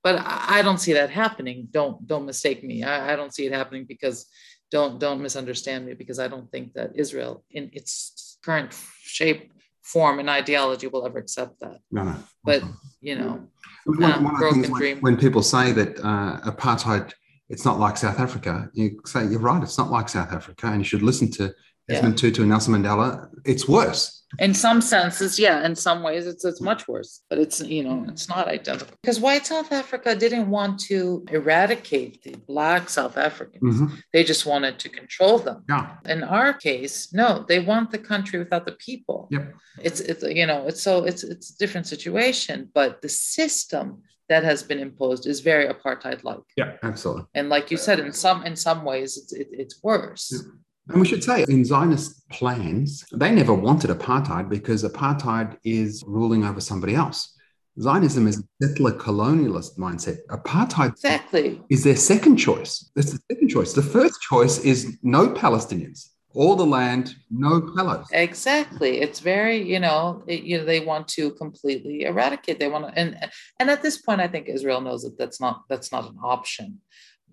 but 0.03 0.21
I 0.23 0.61
don't 0.61 0.79
see 0.79 0.93
that 0.93 1.09
happening. 1.09 1.67
Don't, 1.71 2.05
don't 2.07 2.25
mistake 2.25 2.63
me. 2.63 2.83
I, 2.83 3.13
I 3.13 3.15
don't 3.15 3.33
see 3.33 3.45
it 3.45 3.53
happening 3.53 3.85
because 3.85 4.27
don't, 4.71 4.99
don't 4.99 5.21
misunderstand 5.21 5.85
me 5.85 5.93
because 5.93 6.19
I 6.19 6.27
don't 6.27 6.49
think 6.51 6.73
that 6.73 6.91
Israel 6.95 7.43
in 7.49 7.71
its 7.73 8.37
current 8.43 8.77
shape 9.01 9.51
form 9.91 10.19
and 10.19 10.29
ideology 10.29 10.88
will 10.88 11.05
ever 11.05 11.17
accept 11.17 11.60
that. 11.62 11.79
No, 11.91 12.03
no. 12.03 12.15
But 12.43 12.63
you 13.01 13.15
know, 13.15 13.48
one, 13.86 14.24
one 14.24 14.39
things 14.39 14.69
when, 14.69 15.00
when, 15.00 15.17
people 15.17 15.41
say 15.41 15.72
that 15.72 15.98
uh, 16.00 16.39
apartheid 16.51 17.12
it's 17.50 17.65
not 17.65 17.79
like 17.79 17.98
South 17.98 18.19
Africa. 18.19 18.69
You 18.74 19.01
say 19.05 19.25
you're 19.27 19.39
right. 19.39 19.63
It's 19.63 19.77
not 19.77 19.89
like 19.89 20.08
South 20.08 20.31
Africa, 20.31 20.67
and 20.67 20.77
you 20.77 20.84
should 20.84 21.01
listen 21.01 21.31
to 21.31 21.51
Desmond 21.89 22.22
yeah. 22.22 22.29
Tutu 22.29 22.41
and 22.41 22.50
Nelson 22.50 22.74
Mandela. 22.75 23.29
It's 23.46 23.67
worse. 23.67 24.19
In 24.38 24.53
some 24.53 24.79
senses 24.79 25.39
yeah 25.39 25.65
in 25.65 25.75
some 25.75 26.03
ways 26.03 26.27
it's 26.27 26.46
it's 26.46 26.62
much 26.62 26.88
worse 26.88 27.22
but 27.29 27.39
it's 27.39 27.62
you 27.62 27.84
know 27.84 28.05
it's 28.08 28.29
not 28.29 28.48
identical. 28.48 28.96
Because 29.01 29.19
white 29.19 29.48
south 29.48 29.72
africa 29.72 30.15
didn't 30.15 30.51
want 30.51 30.79
to 30.81 31.25
eradicate 31.31 32.22
the 32.22 32.36
black 32.48 32.89
south 32.89 33.17
africans. 33.17 33.63
Mm-hmm. 33.63 33.96
they 34.13 34.24
just 34.24 34.46
wanted 34.46 34.77
to 34.79 34.89
control 34.89 35.39
them. 35.39 35.63
Yeah. 35.67 35.96
In 36.05 36.24
our 36.24 36.53
case 36.53 37.12
no 37.12 37.43
they 37.48 37.60
want 37.60 37.89
the 37.89 37.98
country 37.98 38.38
without 38.38 38.65
the 38.67 38.74
people. 38.74 39.29
Yep. 39.31 39.55
It's 39.81 40.00
it's 40.00 40.24
you 40.24 40.46
know 40.46 40.67
it's 40.67 40.84
so 40.84 41.05
it's 41.05 41.24
it's 41.24 41.50
a 41.50 41.58
different 41.58 41.88
situation 41.88 42.69
but 42.72 43.01
the 43.01 43.10
system 43.10 44.03
that 44.27 44.43
has 44.43 44.62
been 44.62 44.77
imposed 44.77 45.25
is 45.25 45.39
very 45.39 45.65
apartheid 45.74 46.24
like 46.24 46.46
yeah 46.55 46.74
absolutely. 46.84 47.25
And 47.34 47.50
like 47.50 47.72
you 47.72 47.77
said 47.77 48.00
in 48.00 48.13
some 48.13 48.46
in 48.46 48.55
some 48.55 48.84
ways 48.84 49.17
it's 49.17 49.34
it, 49.34 49.48
it's 49.51 49.81
worse. 49.81 50.31
Yeah. 50.31 50.51
And 50.89 51.00
we 51.00 51.08
should 51.08 51.24
say 51.24 51.46
in 51.48 51.63
Zionist 51.63 52.27
plans, 52.29 53.05
they 53.12 53.31
never 53.31 53.53
wanted 53.53 53.91
apartheid 53.91 54.50
because 54.50 54.84
apartheid 54.84 55.58
is 55.63 56.03
ruling 56.08 56.43
over 56.43 56.60
somebody 56.60 56.96
else. 56.96 57.36
Zionism 57.79 58.27
is 58.27 58.39
a 58.39 58.43
settler 58.67 58.91
colonialist 58.91 59.77
mindset. 59.77 60.17
Apartheid 60.29 60.89
exactly. 60.89 61.62
is 61.69 61.84
their 61.84 61.96
second 61.96 62.38
choice. 62.38 62.89
That's 62.96 63.13
the 63.13 63.19
second 63.31 63.50
choice. 63.50 63.74
The 63.74 63.84
first 63.84 64.19
choice 64.22 64.60
is 64.60 64.98
no 65.03 65.29
Palestinians. 65.29 66.10
All 66.34 66.55
the 66.55 66.65
land, 66.65 67.15
no 67.31 67.62
Palos. 67.75 68.05
Exactly. 68.12 69.00
It's 69.01 69.19
very, 69.19 69.58
you 69.62 69.79
know, 69.79 70.24
it, 70.27 70.43
you 70.43 70.60
know, 70.60 70.65
they 70.65 70.79
want 70.79 71.08
to 71.10 71.31
completely 71.31 72.03
eradicate. 72.03 72.60
They 72.60 72.67
want 72.67 72.88
to, 72.88 73.00
and 73.00 73.17
and 73.60 73.69
at 73.69 73.81
this 73.81 73.98
point, 73.98 74.22
I 74.22 74.27
think 74.27 74.48
Israel 74.48 74.79
knows 74.79 75.01
that 75.03 75.17
that's 75.17 75.41
not 75.41 75.63
that's 75.69 75.91
not 75.91 76.08
an 76.08 76.17
option 76.24 76.81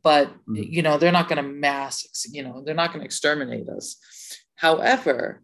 but 0.07 0.29
mm-hmm. 0.29 0.63
you 0.77 0.83
know 0.83 0.97
they're 0.99 1.19
not 1.19 1.29
going 1.29 1.43
to 1.43 1.51
mass 1.67 1.95
you 2.37 2.43
know 2.45 2.63
they're 2.63 2.81
not 2.83 2.91
going 2.91 3.01
to 3.01 3.11
exterminate 3.13 3.69
us. 3.69 3.87
However 4.55 5.43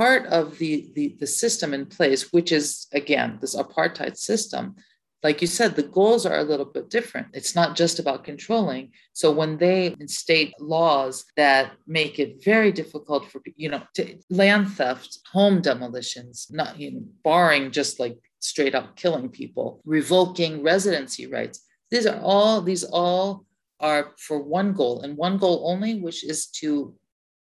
part 0.00 0.24
of 0.38 0.56
the, 0.60 0.90
the 0.96 1.06
the 1.20 1.26
system 1.26 1.74
in 1.74 1.84
place 1.84 2.32
which 2.32 2.50
is 2.50 2.86
again 3.00 3.30
this 3.42 3.54
apartheid 3.54 4.16
system 4.16 4.74
like 5.22 5.42
you 5.42 5.46
said 5.58 5.70
the 5.76 5.90
goals 5.98 6.24
are 6.26 6.38
a 6.38 6.50
little 6.50 6.70
bit 6.76 6.90
different. 6.96 7.28
It's 7.32 7.54
not 7.54 7.76
just 7.76 7.98
about 7.98 8.24
controlling. 8.30 8.92
So 9.14 9.26
when 9.30 9.56
they 9.56 9.94
instate 9.98 10.52
laws 10.60 11.24
that 11.36 11.72
make 11.86 12.18
it 12.18 12.44
very 12.44 12.70
difficult 12.80 13.22
for 13.30 13.40
you 13.62 13.68
know 13.72 13.82
to, 13.96 14.02
land 14.30 14.66
theft 14.76 15.10
home 15.36 15.56
demolitions 15.68 16.34
not 16.60 16.70
you 16.80 16.90
know 16.92 17.04
barring 17.28 17.70
just 17.78 17.92
like 18.02 18.16
straight 18.50 18.74
up 18.78 18.96
killing 19.02 19.28
people 19.40 19.66
revoking 19.96 20.62
residency 20.72 21.24
rights 21.36 21.58
these 21.90 22.06
are 22.06 22.20
all 22.32 22.60
these 22.60 22.84
all 23.00 23.44
are 23.80 24.12
for 24.18 24.42
one 24.42 24.72
goal 24.72 25.02
and 25.02 25.16
one 25.16 25.38
goal 25.38 25.62
only, 25.66 26.00
which 26.00 26.24
is 26.24 26.46
to 26.46 26.94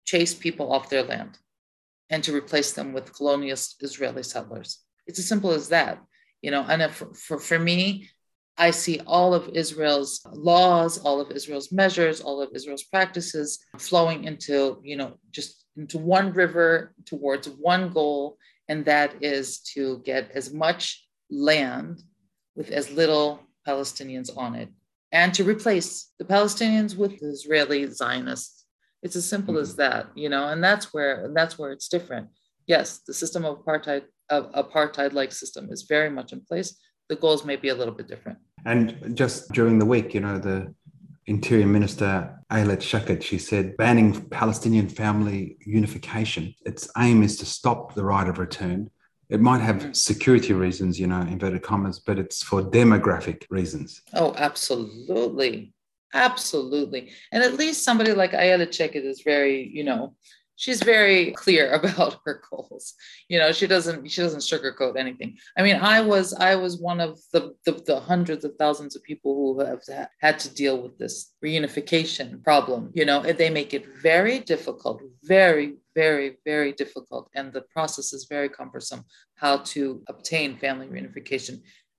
chase 0.06 0.34
people 0.34 0.72
off 0.72 0.90
their 0.90 1.04
land 1.04 1.38
and 2.10 2.24
to 2.24 2.36
replace 2.36 2.74
them 2.74 2.94
with 2.94 3.14
colonial 3.14 3.58
Israeli 3.80 4.24
settlers. 4.24 4.80
It's 5.06 5.20
as 5.20 5.28
simple 5.28 5.52
as 5.52 5.70
that, 5.70 6.02
you 6.42 6.52
know. 6.52 6.66
And 6.68 6.92
for, 6.92 7.14
for, 7.14 7.40
for 7.40 7.60
me, 7.60 8.10
I 8.58 8.72
see 8.72 9.02
all 9.06 9.34
of 9.34 9.50
Israel's 9.50 10.26
laws, 10.34 10.98
all 10.98 11.22
of 11.22 11.32
Israel's 11.32 11.72
measures, 11.72 12.22
all 12.22 12.42
of 12.42 12.50
Israel's 12.56 12.84
practices 12.84 13.60
flowing 13.78 14.24
into, 14.24 14.82
you 14.84 14.96
know, 14.96 15.20
just 15.32 15.66
into 15.76 16.00
one 16.00 16.34
river 16.34 16.96
towards 17.06 17.48
one 17.48 17.92
goal, 17.92 18.38
and 18.68 18.84
that 18.86 19.14
is 19.22 19.60
to 19.60 20.02
get 20.04 20.32
as 20.32 20.52
much 20.52 21.06
land 21.30 22.02
with 22.56 22.72
as 22.72 22.90
little 22.90 23.42
Palestinians 23.68 24.36
on 24.36 24.56
it 24.56 24.70
and 25.12 25.34
to 25.34 25.44
replace 25.44 26.12
the 26.20 26.26
Palestinians 26.26 26.96
with 26.96 27.20
the 27.20 27.30
Israeli 27.30 27.86
Zionists. 27.88 28.66
It's 29.04 29.16
as 29.16 29.28
simple 29.28 29.54
mm-hmm. 29.54 29.64
as 29.64 29.76
that, 29.76 30.08
you 30.16 30.30
know, 30.30 30.48
and 30.50 30.64
that's 30.64 30.94
where 30.94 31.30
that's 31.34 31.58
where 31.58 31.72
it's 31.72 31.88
different. 31.88 32.28
Yes, 32.66 33.00
the 33.08 33.14
system 33.14 33.46
of 33.46 33.60
apartheid, 33.60 34.04
of 34.30 34.52
apartheid-like 34.52 35.32
system 35.32 35.70
is 35.72 35.84
very 35.84 36.10
much 36.10 36.34
in 36.34 36.42
place. 36.42 36.78
The 37.08 37.16
goals 37.16 37.46
may 37.46 37.56
be 37.56 37.70
a 37.70 37.76
little 37.76 37.94
bit 37.94 38.08
different. 38.08 38.40
And 38.66 39.16
just 39.16 39.52
during 39.54 39.80
the 39.80 39.86
week, 39.86 40.14
you 40.14 40.20
know, 40.20 40.38
the 40.38 40.74
Interior 41.28 41.68
Minister 41.68 42.38
Ayelet 42.52 42.82
Shaked, 42.82 43.24
she 43.24 43.38
said, 43.38 43.78
banning 43.78 44.28
Palestinian 44.30 44.90
family 44.90 45.58
unification. 45.66 46.54
Its 46.66 46.90
aim 46.98 47.24
is 47.24 47.38
to 47.38 47.46
stop 47.46 47.94
the 47.94 48.04
right 48.04 48.28
of 48.28 48.40
return 48.40 48.90
it 49.30 49.42
might 49.42 49.60
have 49.60 49.96
security 49.96 50.54
reasons, 50.54 51.00
you 51.00 51.08
know, 51.08 51.22
inverted 51.22 51.62
commas, 51.62 52.00
but 52.00 52.18
it's 52.18 52.42
for 52.44 52.62
demographic 52.62 53.46
reasons. 53.50 54.02
Oh, 54.14 54.34
absolutely. 54.38 55.74
Absolutely. 56.14 57.12
And 57.32 57.44
at 57.44 57.56
least 57.56 57.84
somebody 57.84 58.14
like 58.14 58.32
Ayelet 58.32 58.74
Shaked 58.74 58.96
is 58.96 59.22
very, 59.22 59.70
you 59.74 59.84
know, 59.84 60.16
she's 60.58 60.82
very 60.82 61.32
clear 61.32 61.72
about 61.80 62.20
her 62.26 62.42
goals 62.50 62.96
you 63.30 63.40
know 63.40 63.54
she 63.54 63.66
doesn't 63.66 64.10
she 64.12 64.22
doesn't 64.22 64.42
sugarcoat 64.42 64.98
anything 64.98 65.38
i 65.58 65.64
mean 65.64 65.78
i 65.78 66.02
was 66.02 66.34
i 66.34 66.56
was 66.56 66.82
one 66.82 67.00
of 67.00 67.18
the 67.32 67.54
the, 67.66 67.72
the 67.86 68.00
hundreds 68.00 68.44
of 68.44 68.54
thousands 68.60 68.96
of 68.96 69.04
people 69.04 69.34
who 69.36 69.60
have 69.64 69.82
had 70.20 70.38
to 70.40 70.54
deal 70.54 70.82
with 70.82 70.98
this 70.98 71.34
reunification 71.46 72.44
problem 72.44 72.92
you 72.94 73.06
know 73.06 73.22
they 73.22 73.50
make 73.50 73.74
it 73.74 73.86
very 74.02 74.40
difficult 74.40 75.02
very 75.24 75.76
very 76.02 76.30
very 76.46 76.72
difficult 76.82 77.26
and 77.36 77.52
the 77.52 77.66
process 77.76 78.08
is 78.18 78.26
very 78.36 78.50
cumbersome 78.58 79.04
how 79.44 79.56
to 79.74 80.04
obtain 80.14 80.58
family 80.66 80.88
reunification 80.96 81.56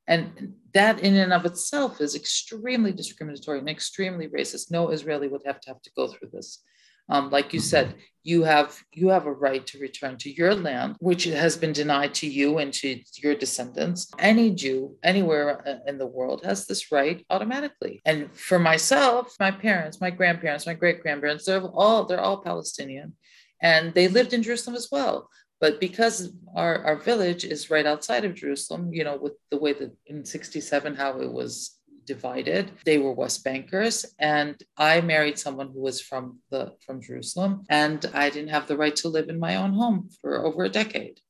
and 0.06 0.54
that 0.72 1.00
in 1.00 1.14
and 1.24 1.32
of 1.32 1.44
itself 1.44 2.00
is 2.00 2.14
extremely 2.14 2.92
discriminatory 2.92 3.58
and 3.58 3.68
extremely 3.68 4.28
racist 4.28 4.70
no 4.70 4.82
israeli 4.96 5.28
would 5.28 5.46
have 5.50 5.60
to 5.60 5.68
have 5.70 5.82
to 5.82 5.90
go 5.98 6.04
through 6.06 6.30
this 6.32 6.62
um, 7.10 7.30
like 7.30 7.54
you 7.54 7.60
said, 7.60 7.94
you 8.22 8.42
have 8.42 8.78
you 8.92 9.08
have 9.08 9.24
a 9.24 9.32
right 9.32 9.66
to 9.68 9.78
return 9.78 10.18
to 10.18 10.30
your 10.30 10.54
land, 10.54 10.96
which 11.00 11.24
has 11.24 11.56
been 11.56 11.72
denied 11.72 12.12
to 12.14 12.26
you 12.26 12.58
and 12.58 12.72
to 12.74 13.00
your 13.16 13.34
descendants. 13.34 14.10
Any 14.18 14.50
Jew 14.50 14.96
anywhere 15.02 15.66
uh, 15.66 15.78
in 15.86 15.96
the 15.96 16.06
world 16.06 16.44
has 16.44 16.66
this 16.66 16.92
right 16.92 17.24
automatically. 17.30 18.02
And 18.04 18.30
for 18.36 18.58
myself, 18.58 19.34
my 19.40 19.50
parents, 19.50 20.00
my 20.00 20.10
grandparents, 20.10 20.66
my 20.66 20.74
great 20.74 21.00
grandparents, 21.00 21.46
they're 21.46 21.62
all 21.62 22.04
they're 22.04 22.20
all 22.20 22.42
Palestinian, 22.42 23.14
and 23.60 23.94
they 23.94 24.08
lived 24.08 24.32
in 24.32 24.42
Jerusalem 24.42 24.76
as 24.76 24.88
well. 24.90 25.28
But 25.60 25.80
because 25.80 26.32
our, 26.54 26.84
our 26.84 26.96
village 26.96 27.44
is 27.44 27.70
right 27.70 27.86
outside 27.86 28.24
of 28.24 28.34
Jerusalem, 28.34 28.92
you 28.92 29.02
know, 29.02 29.16
with 29.16 29.34
the 29.50 29.58
way 29.58 29.72
that 29.72 29.92
in 30.06 30.24
67, 30.24 30.94
how 30.94 31.20
it 31.20 31.32
was 31.32 31.78
divided. 32.08 32.72
They 32.86 32.98
were 32.98 33.12
West 33.12 33.44
Bankers, 33.44 34.06
and 34.18 34.56
I 34.78 35.02
married 35.02 35.38
someone 35.38 35.70
who 35.72 35.82
was 35.82 36.00
from 36.00 36.38
the 36.50 36.72
from 36.84 37.02
Jerusalem, 37.02 37.64
and 37.68 38.00
I 38.14 38.30
didn't 38.30 38.56
have 38.56 38.66
the 38.66 38.78
right 38.78 38.96
to 38.96 39.08
live 39.16 39.28
in 39.28 39.38
my 39.38 39.56
own 39.56 39.72
home 39.74 40.08
for 40.20 40.44
over 40.46 40.64
a 40.64 40.76
decade, 40.80 41.20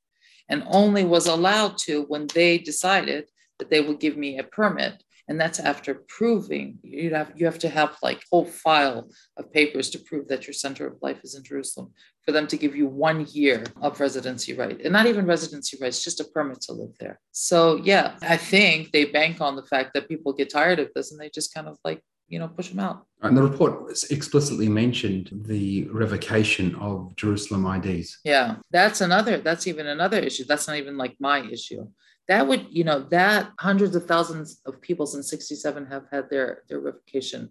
and 0.49 0.63
only 0.81 1.05
was 1.05 1.27
allowed 1.27 1.75
to 1.87 2.05
when 2.13 2.29
they 2.29 2.59
decided 2.59 3.25
that 3.59 3.71
they 3.71 3.81
would 3.81 3.99
give 3.99 4.17
me 4.17 4.39
a 4.39 4.45
permit 4.45 5.03
and 5.29 5.39
that's 5.41 5.61
after 5.61 6.03
proving 6.09 6.79
you 6.83 7.15
have 7.15 7.33
you 7.37 7.45
have 7.47 7.59
to 7.59 7.69
have 7.69 7.97
like 8.03 8.23
whole 8.31 8.45
file 8.45 9.09
of 9.37 9.53
papers 9.53 9.91
to 9.91 9.99
prove 9.99 10.27
that 10.29 10.47
your 10.47 10.55
center 10.55 10.87
of 10.87 10.97
life 11.03 11.21
is 11.23 11.35
in 11.35 11.45
Jerusalem 11.45 11.93
for 12.25 12.33
them 12.33 12.47
to 12.49 12.57
give 12.57 12.75
you 12.75 12.87
one 12.87 13.27
year 13.31 13.65
of 13.83 14.01
residency 14.01 14.55
right 14.55 14.81
and 14.83 14.93
not 14.93 15.07
even 15.07 15.27
residency 15.27 15.77
rights 15.81 16.03
just 16.03 16.21
a 16.21 16.25
permit 16.25 16.61
to 16.63 16.73
live 16.73 16.95
there. 16.99 17.21
So 17.33 17.81
yeah 17.85 18.17
I 18.23 18.37
think 18.37 18.91
they 18.93 19.05
bank 19.05 19.41
on 19.41 19.57
the 19.57 19.67
fact 19.67 19.95
that 19.95 20.09
people 20.09 20.33
get 20.33 20.51
tired 20.51 20.79
of 20.81 20.89
this 20.95 21.13
and 21.13 21.21
they 21.21 21.31
just 21.31 21.55
kind 21.55 21.69
of 21.69 21.79
like 21.85 22.03
you 22.29 22.39
know 22.39 22.49
push 22.49 22.71
them 22.71 22.81
out. 22.81 23.05
And 23.23 23.37
the 23.37 23.43
report 23.43 23.75
explicitly 24.11 24.69
mentioned 24.69 25.31
the 25.33 25.89
revocation 26.03 26.77
of 26.77 27.17
jerusalem 27.17 27.67
ids 27.67 28.19
yeah 28.25 28.57
that's 28.71 29.01
another 29.01 29.39
that's 29.39 29.67
even 29.67 29.87
another 29.89 30.19
issue. 30.19 30.45
That's 30.45 30.69
not 30.69 30.77
even 30.77 30.97
like 30.97 31.17
my 31.19 31.41
issue 31.57 31.89
that 32.29 32.47
would 32.47 32.67
you 32.71 32.85
know 32.85 33.01
that 33.11 33.51
hundreds 33.59 33.97
of 33.97 34.07
thousands 34.07 34.61
of 34.67 34.81
people 34.81 35.07
since 35.07 35.29
67 35.31 35.87
have 35.87 36.05
had 36.13 36.31
their 36.31 36.63
their 36.69 36.81
revocation 36.81 37.51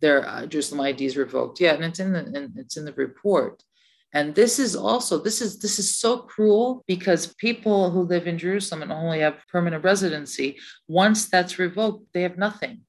their 0.00 0.26
uh, 0.28 0.46
jerusalem 0.46 0.80
ids 0.80 1.16
revoked. 1.16 1.60
Yeah 1.60 1.74
and 1.74 1.84
it's 1.84 2.00
in 2.00 2.12
the 2.12 2.20
and 2.20 2.52
it's 2.56 2.76
in 2.76 2.84
the 2.84 2.92
report. 2.94 3.62
And 4.12 4.32
this 4.34 4.60
is 4.60 4.76
also 4.76 5.18
this 5.18 5.40
is 5.42 5.58
this 5.58 5.78
is 5.78 5.98
so 5.98 6.18
cruel 6.18 6.84
because 6.86 7.34
people 7.34 7.90
who 7.90 8.02
live 8.02 8.26
in 8.26 8.38
jerusalem 8.38 8.82
and 8.82 8.92
only 8.92 9.20
have 9.20 9.46
permanent 9.48 9.82
residency 9.82 10.56
once 10.86 11.28
that's 11.28 11.58
revoked 11.58 12.06
they 12.12 12.22
have 12.22 12.38
nothing 12.38 12.82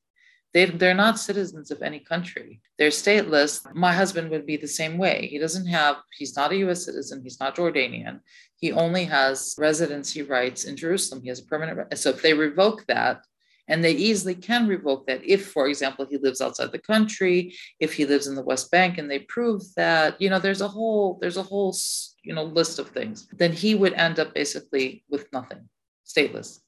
they, 0.55 0.63
they're 0.63 0.93
not 0.93 1.19
citizens 1.19 1.69
of 1.69 1.81
any 1.81 1.99
country. 1.99 2.61
They're 2.79 2.89
stateless. 2.89 3.61
My 3.75 3.91
husband 3.91 4.29
would 4.29 4.45
be 4.45 4.55
the 4.55 4.69
same 4.69 4.97
way. 4.97 5.27
He 5.29 5.37
doesn't 5.37 5.67
have, 5.67 5.97
he's 6.17 6.37
not 6.37 6.53
a 6.53 6.55
US 6.67 6.85
citizen, 6.85 7.21
he's 7.21 7.41
not 7.41 7.57
Jordanian. 7.57 8.21
He 8.55 8.71
only 8.71 9.03
has 9.03 9.53
residency 9.57 10.21
rights 10.21 10.63
in 10.63 10.77
Jerusalem. 10.77 11.21
He 11.21 11.27
has 11.27 11.41
a 11.41 11.45
permanent. 11.45 11.97
So 11.97 12.11
if 12.11 12.21
they 12.21 12.33
revoke 12.33 12.85
that, 12.85 13.25
and 13.67 13.83
they 13.83 13.91
easily 13.91 14.35
can 14.35 14.65
revoke 14.65 15.07
that 15.07 15.25
if, 15.25 15.51
for 15.51 15.67
example, 15.67 16.05
he 16.09 16.17
lives 16.17 16.39
outside 16.39 16.71
the 16.71 16.79
country, 16.79 17.53
if 17.81 17.91
he 17.93 18.05
lives 18.05 18.27
in 18.27 18.35
the 18.35 18.43
West 18.43 18.71
Bank, 18.71 18.97
and 18.97 19.11
they 19.11 19.19
prove 19.19 19.61
that, 19.75 20.21
you 20.21 20.29
know, 20.29 20.39
there's 20.39 20.61
a 20.61 20.67
whole, 20.67 21.17
there's 21.19 21.37
a 21.37 21.43
whole, 21.43 21.75
you 22.23 22.33
know, 22.33 22.43
list 22.43 22.79
of 22.79 22.89
things, 22.89 23.27
then 23.33 23.51
he 23.51 23.75
would 23.75 23.93
end 23.93 24.19
up 24.19 24.33
basically 24.33 25.03
with 25.09 25.27
nothing, 25.33 25.67
stateless. 26.05 26.59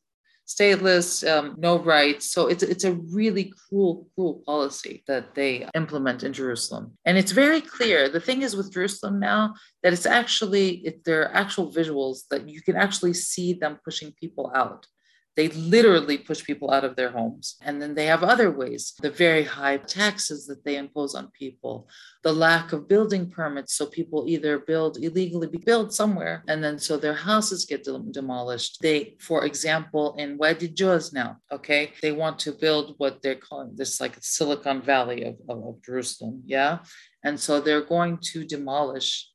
Stateless, 0.48 1.28
um, 1.30 1.56
no 1.58 1.78
rights. 1.80 2.32
So 2.32 2.48
it's 2.48 2.64
it's 2.64 2.86
a 2.86 2.94
really 2.94 3.54
cruel, 3.68 4.08
cruel 4.16 4.42
policy 4.46 5.04
that 5.08 5.36
they 5.36 5.68
implement 5.76 6.24
in 6.24 6.34
Jerusalem. 6.34 6.98
And 7.06 7.18
it's 7.18 7.34
very 7.34 7.62
clear. 7.62 8.10
The 8.10 8.22
thing 8.22 8.42
is 8.42 8.56
with 8.56 8.74
Jerusalem 8.74 9.20
now 9.20 9.56
that 9.84 9.94
it's 9.94 10.06
actually 10.06 10.68
it, 10.88 11.04
there 11.04 11.24
are 11.24 11.36
actual 11.36 11.72
visuals 11.72 12.22
that 12.32 12.48
you 12.48 12.62
can 12.62 12.78
actually 12.78 13.14
see 13.14 13.54
them 13.54 13.80
pushing 13.84 14.14
people 14.20 14.52
out. 14.56 14.88
They 15.38 15.50
literally 15.50 16.18
push 16.18 16.44
people 16.44 16.72
out 16.72 16.84
of 16.84 16.96
their 16.96 17.12
homes. 17.12 17.58
And 17.62 17.80
then 17.80 17.94
they 17.94 18.08
have 18.08 18.24
other 18.24 18.50
ways 18.50 18.96
the 19.00 19.12
very 19.12 19.44
high 19.44 19.78
taxes 19.78 20.48
that 20.48 20.66
they 20.66 20.78
impose 20.78 21.14
on 21.14 21.30
people, 21.30 21.88
the 22.24 22.34
lack 22.34 22.74
of 22.74 22.88
building 22.88 23.30
permits. 23.30 23.76
So 23.76 23.86
people 23.86 24.26
either 24.28 24.58
build 24.58 24.98
illegally, 24.98 25.48
build 25.48 25.94
somewhere, 25.94 26.44
and 26.48 26.64
then 26.64 26.80
so 26.80 26.98
their 26.98 27.14
houses 27.14 27.66
get 27.66 27.88
demolished. 28.12 28.82
They, 28.82 29.16
for 29.20 29.46
example, 29.46 30.16
in 30.18 30.40
Wadi 30.40 30.70
Juz 30.70 31.14
now, 31.14 31.38
okay, 31.52 31.94
they 32.02 32.12
want 32.12 32.40
to 32.40 32.52
build 32.52 32.96
what 32.98 33.22
they're 33.22 33.36
calling 33.36 33.76
this 33.76 34.02
like 34.02 34.16
Silicon 34.20 34.82
Valley 34.82 35.24
of, 35.24 35.36
of, 35.48 35.64
of 35.64 35.84
Jerusalem. 35.84 36.42
Yeah. 36.46 36.80
And 37.24 37.40
so 37.40 37.62
they're 37.62 37.86
going 37.86 38.18
to 38.32 38.44
demolish 38.44 39.30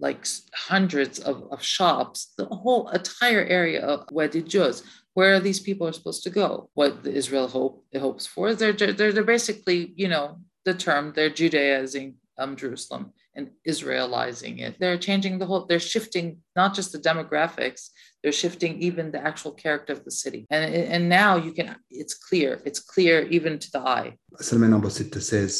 like 0.00 0.24
hundreds 0.54 1.18
of, 1.18 1.44
of 1.50 1.62
shops, 1.62 2.32
the 2.36 2.44
whole 2.46 2.88
entire 2.90 3.44
area 3.44 3.84
of 3.84 4.06
Wadi 4.12 4.42
Juz 4.42 4.84
where 5.18 5.40
these 5.40 5.58
people 5.68 5.84
are 5.88 5.98
supposed 5.98 6.22
to 6.24 6.30
go. 6.42 6.48
What 6.80 6.92
Israel 7.22 7.48
hope 7.48 7.76
hopes 8.06 8.24
for 8.32 8.54
they're, 8.54 8.76
they're, 8.98 9.12
they're 9.14 9.32
basically, 9.36 9.80
you 10.02 10.08
know, 10.14 10.26
the 10.64 10.74
term, 10.86 11.04
they're 11.16 11.36
Judaizing 11.40 12.08
um, 12.40 12.54
Jerusalem 12.62 13.04
and 13.36 13.44
Israelizing 13.72 14.54
it. 14.66 14.72
They're 14.78 15.02
changing 15.08 15.34
the 15.40 15.46
whole, 15.48 15.66
they're 15.66 15.90
shifting 15.94 16.26
not 16.60 16.70
just 16.78 16.92
the 16.92 17.02
demographics, 17.10 17.82
they're 18.20 18.40
shifting 18.44 18.72
even 18.88 19.10
the 19.10 19.22
actual 19.30 19.52
character 19.64 19.92
of 19.92 20.04
the 20.04 20.14
city. 20.22 20.46
And, 20.54 20.64
and 20.94 21.08
now 21.08 21.32
you 21.44 21.52
can, 21.58 21.66
it's 21.90 22.14
clear, 22.14 22.50
it's 22.68 22.82
clear 22.94 23.16
even 23.36 23.58
to 23.58 23.68
the 23.74 23.82
eye. 23.96 24.10
Salman 24.48 24.72
Abu 24.72 24.88
says 24.90 25.50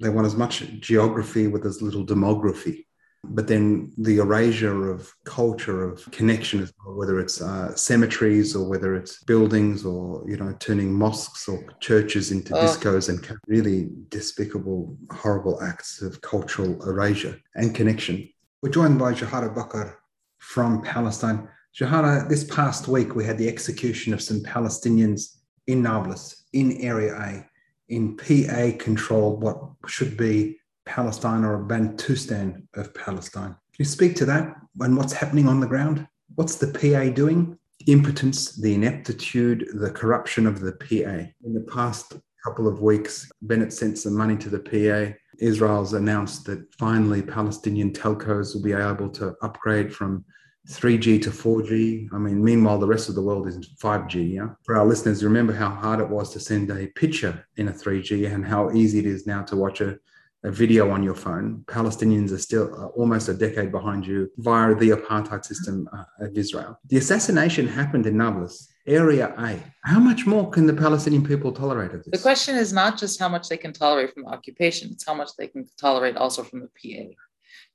they 0.00 0.08
want 0.08 0.26
as 0.26 0.36
much 0.44 0.54
geography 0.80 1.46
with 1.46 1.64
as 1.70 1.80
little 1.80 2.04
demography 2.04 2.83
but 3.30 3.46
then 3.48 3.92
the 3.98 4.18
erasure 4.18 4.90
of 4.90 5.12
culture 5.24 5.82
of 5.88 6.10
connection 6.10 6.68
whether 6.86 7.18
it's 7.18 7.40
uh, 7.40 7.74
cemeteries 7.74 8.54
or 8.54 8.68
whether 8.68 8.94
it's 8.94 9.22
buildings 9.24 9.84
or 9.84 10.22
you 10.28 10.36
know 10.36 10.54
turning 10.60 10.92
mosques 10.92 11.48
or 11.48 11.64
churches 11.80 12.30
into 12.30 12.56
oh. 12.56 12.62
discos 12.62 13.08
and 13.08 13.38
really 13.46 13.88
despicable 14.08 14.96
horrible 15.10 15.62
acts 15.62 16.02
of 16.02 16.20
cultural 16.20 16.82
erasure 16.88 17.38
and 17.54 17.74
connection 17.74 18.28
we're 18.62 18.70
joined 18.70 18.98
by 18.98 19.12
Joharah 19.12 19.54
Baker 19.54 19.98
from 20.38 20.82
Palestine 20.82 21.48
Joharah 21.78 22.28
this 22.28 22.44
past 22.44 22.88
week 22.88 23.14
we 23.14 23.24
had 23.24 23.38
the 23.38 23.48
execution 23.48 24.12
of 24.12 24.22
some 24.22 24.40
Palestinians 24.40 25.36
in 25.66 25.82
Nablus 25.82 26.44
in 26.52 26.72
area 26.80 27.14
A 27.14 27.46
in 27.88 28.16
PA 28.16 28.70
controlled 28.78 29.42
what 29.42 29.58
should 29.86 30.16
be 30.16 30.58
Palestine 30.86 31.44
or 31.44 31.54
a 31.56 31.64
Bantustan 31.64 32.62
of 32.74 32.94
Palestine. 32.94 33.50
Can 33.50 33.78
you 33.78 33.84
speak 33.84 34.14
to 34.16 34.24
that 34.26 34.54
and 34.80 34.96
what's 34.96 35.12
happening 35.12 35.48
on 35.48 35.60
the 35.60 35.66
ground? 35.66 36.06
What's 36.34 36.56
the 36.56 36.68
PA 36.68 37.12
doing? 37.14 37.58
Impotence, 37.86 38.56
the 38.56 38.74
ineptitude, 38.74 39.68
the 39.74 39.90
corruption 39.90 40.46
of 40.46 40.60
the 40.60 40.72
PA. 40.72 41.28
In 41.44 41.54
the 41.54 41.66
past 41.72 42.14
couple 42.44 42.68
of 42.68 42.80
weeks, 42.82 43.30
Bennett 43.42 43.72
sent 43.72 43.98
some 43.98 44.14
money 44.14 44.36
to 44.36 44.48
the 44.48 44.60
PA. 44.60 45.14
Israel's 45.38 45.94
announced 45.94 46.44
that 46.46 46.72
finally 46.78 47.22
Palestinian 47.22 47.92
telcos 47.92 48.54
will 48.54 48.62
be 48.62 48.72
able 48.72 49.08
to 49.10 49.34
upgrade 49.42 49.92
from 49.94 50.24
3G 50.68 51.20
to 51.22 51.30
4G. 51.30 52.08
I 52.12 52.18
mean, 52.18 52.42
meanwhile, 52.42 52.78
the 52.78 52.86
rest 52.86 53.08
of 53.08 53.14
the 53.14 53.22
world 53.22 53.46
is 53.48 53.58
5G. 53.82 54.34
Yeah. 54.34 54.48
For 54.64 54.76
our 54.76 54.86
listeners, 54.86 55.24
remember 55.24 55.52
how 55.52 55.68
hard 55.68 56.00
it 56.00 56.08
was 56.08 56.32
to 56.32 56.40
send 56.40 56.70
a 56.70 56.86
picture 56.88 57.44
in 57.56 57.68
a 57.68 57.72
3G 57.72 58.32
and 58.32 58.46
how 58.46 58.70
easy 58.70 59.00
it 59.00 59.06
is 59.06 59.26
now 59.26 59.42
to 59.42 59.56
watch 59.56 59.80
a 59.80 59.98
a 60.44 60.50
video 60.50 60.90
on 60.90 61.02
your 61.02 61.14
phone. 61.14 61.64
Palestinians 61.66 62.30
are 62.30 62.38
still 62.38 62.66
uh, 62.74 62.86
almost 62.88 63.28
a 63.28 63.34
decade 63.34 63.72
behind 63.72 64.06
you 64.06 64.30
via 64.36 64.74
the 64.74 64.90
apartheid 64.90 65.44
system 65.44 65.88
uh, 65.92 66.26
of 66.26 66.36
Israel. 66.36 66.78
The 66.88 66.98
assassination 66.98 67.66
happened 67.66 68.06
in 68.06 68.18
Nablus, 68.18 68.68
Area 68.86 69.34
A. 69.38 69.58
How 69.84 69.98
much 69.98 70.26
more 70.26 70.50
can 70.50 70.66
the 70.66 70.74
Palestinian 70.74 71.24
people 71.24 71.50
tolerate 71.50 71.92
of 71.94 72.04
this? 72.04 72.12
The 72.12 72.22
question 72.22 72.56
is 72.56 72.74
not 72.74 72.98
just 72.98 73.18
how 73.18 73.30
much 73.30 73.48
they 73.48 73.56
can 73.56 73.72
tolerate 73.72 74.12
from 74.12 74.26
occupation, 74.26 74.90
it's 74.92 75.06
how 75.06 75.14
much 75.14 75.30
they 75.38 75.48
can 75.48 75.64
tolerate 75.80 76.16
also 76.16 76.42
from 76.42 76.60
the 76.60 76.68
PA. 76.78 77.14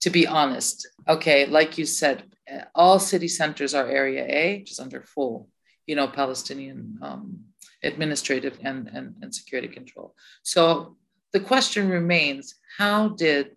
To 0.01 0.09
be 0.11 0.27
honest, 0.27 0.87
okay, 1.07 1.47
like 1.47 1.77
you 1.79 1.85
said, 1.85 2.23
uh, 2.51 2.65
all 2.75 2.99
city 2.99 3.27
centers 3.27 3.73
are 3.73 3.87
Area 3.87 4.25
A, 4.29 4.59
which 4.59 4.71
is 4.71 4.79
under 4.79 5.01
full, 5.01 5.49
you 5.87 5.95
know, 5.95 6.07
Palestinian 6.07 6.99
um, 7.01 7.39
administrative 7.81 8.59
and, 8.61 8.87
and, 8.93 9.15
and 9.21 9.33
security 9.33 9.67
control. 9.67 10.15
So 10.43 10.97
the 11.33 11.39
question 11.39 11.89
remains 11.89 12.55
how 12.77 13.09
did 13.09 13.55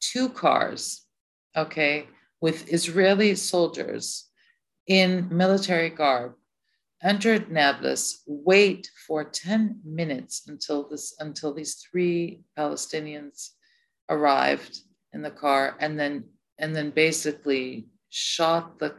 two 0.00 0.28
cars, 0.28 1.06
okay, 1.56 2.06
with 2.40 2.72
Israeli 2.72 3.34
soldiers 3.34 4.28
in 4.86 5.28
military 5.30 5.90
garb 5.90 6.34
entered 7.02 7.50
Nablus, 7.50 8.22
wait 8.26 8.90
for 9.06 9.24
10 9.24 9.80
minutes 9.84 10.48
until 10.48 10.88
this 10.88 11.14
until 11.18 11.52
these 11.52 11.74
three 11.74 12.42
Palestinians 12.58 13.50
arrived 14.08 14.80
in 15.12 15.22
the 15.22 15.30
car 15.30 15.76
and 15.80 15.98
then 15.98 16.24
and 16.58 16.74
then 16.74 16.90
basically 16.90 17.86
shot 18.08 18.78
the 18.78 18.94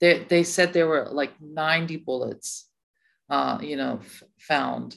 they, 0.00 0.24
they 0.28 0.42
said 0.42 0.72
there 0.72 0.88
were 0.88 1.08
like 1.10 1.32
90 1.40 1.96
bullets 1.98 2.68
uh, 3.30 3.58
you 3.62 3.76
know 3.76 4.00
f- 4.02 4.22
found 4.38 4.96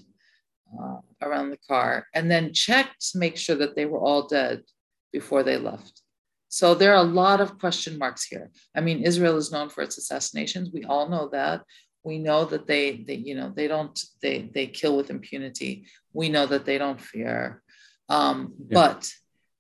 uh, 0.74 0.98
around 1.22 1.50
the 1.50 1.58
car 1.68 2.08
and 2.14 2.30
then 2.30 2.54
checked 2.54 3.12
to 3.12 3.18
make 3.18 3.38
sure 3.38 3.56
that 3.56 3.76
they 3.76 3.86
were 3.86 4.00
all 4.00 4.28
dead 4.28 4.64
before 5.12 5.44
they 5.44 5.58
left. 5.58 6.02
So 6.50 6.76
there 6.76 6.94
are 6.94 7.06
a 7.06 7.14
lot 7.24 7.42
of 7.42 7.60
question 7.60 7.98
marks 7.98 8.26
here. 8.26 8.52
I 8.76 8.82
mean, 8.82 9.04
Israel 9.04 9.38
is 9.38 9.52
known 9.52 9.70
for 9.70 9.82
its 9.82 9.98
assassinations. 9.98 10.72
We 10.72 10.86
all 10.86 11.10
know 11.10 11.30
that. 11.30 11.64
We 12.04 12.20
know 12.20 12.46
that 12.46 12.68
they, 12.68 13.04
they 13.08 13.16
you 13.16 13.36
know, 13.36 13.52
they 13.54 13.68
don't, 13.68 14.00
they, 14.22 14.50
they 14.54 14.68
kill 14.68 14.96
with 14.96 15.10
impunity. 15.10 15.88
We 16.14 16.30
know 16.30 16.46
that 16.46 16.66
they 16.66 16.78
don't 16.78 17.02
fear. 17.02 17.62
Um, 18.08 18.54
yeah. 18.60 18.66
But 18.72 19.12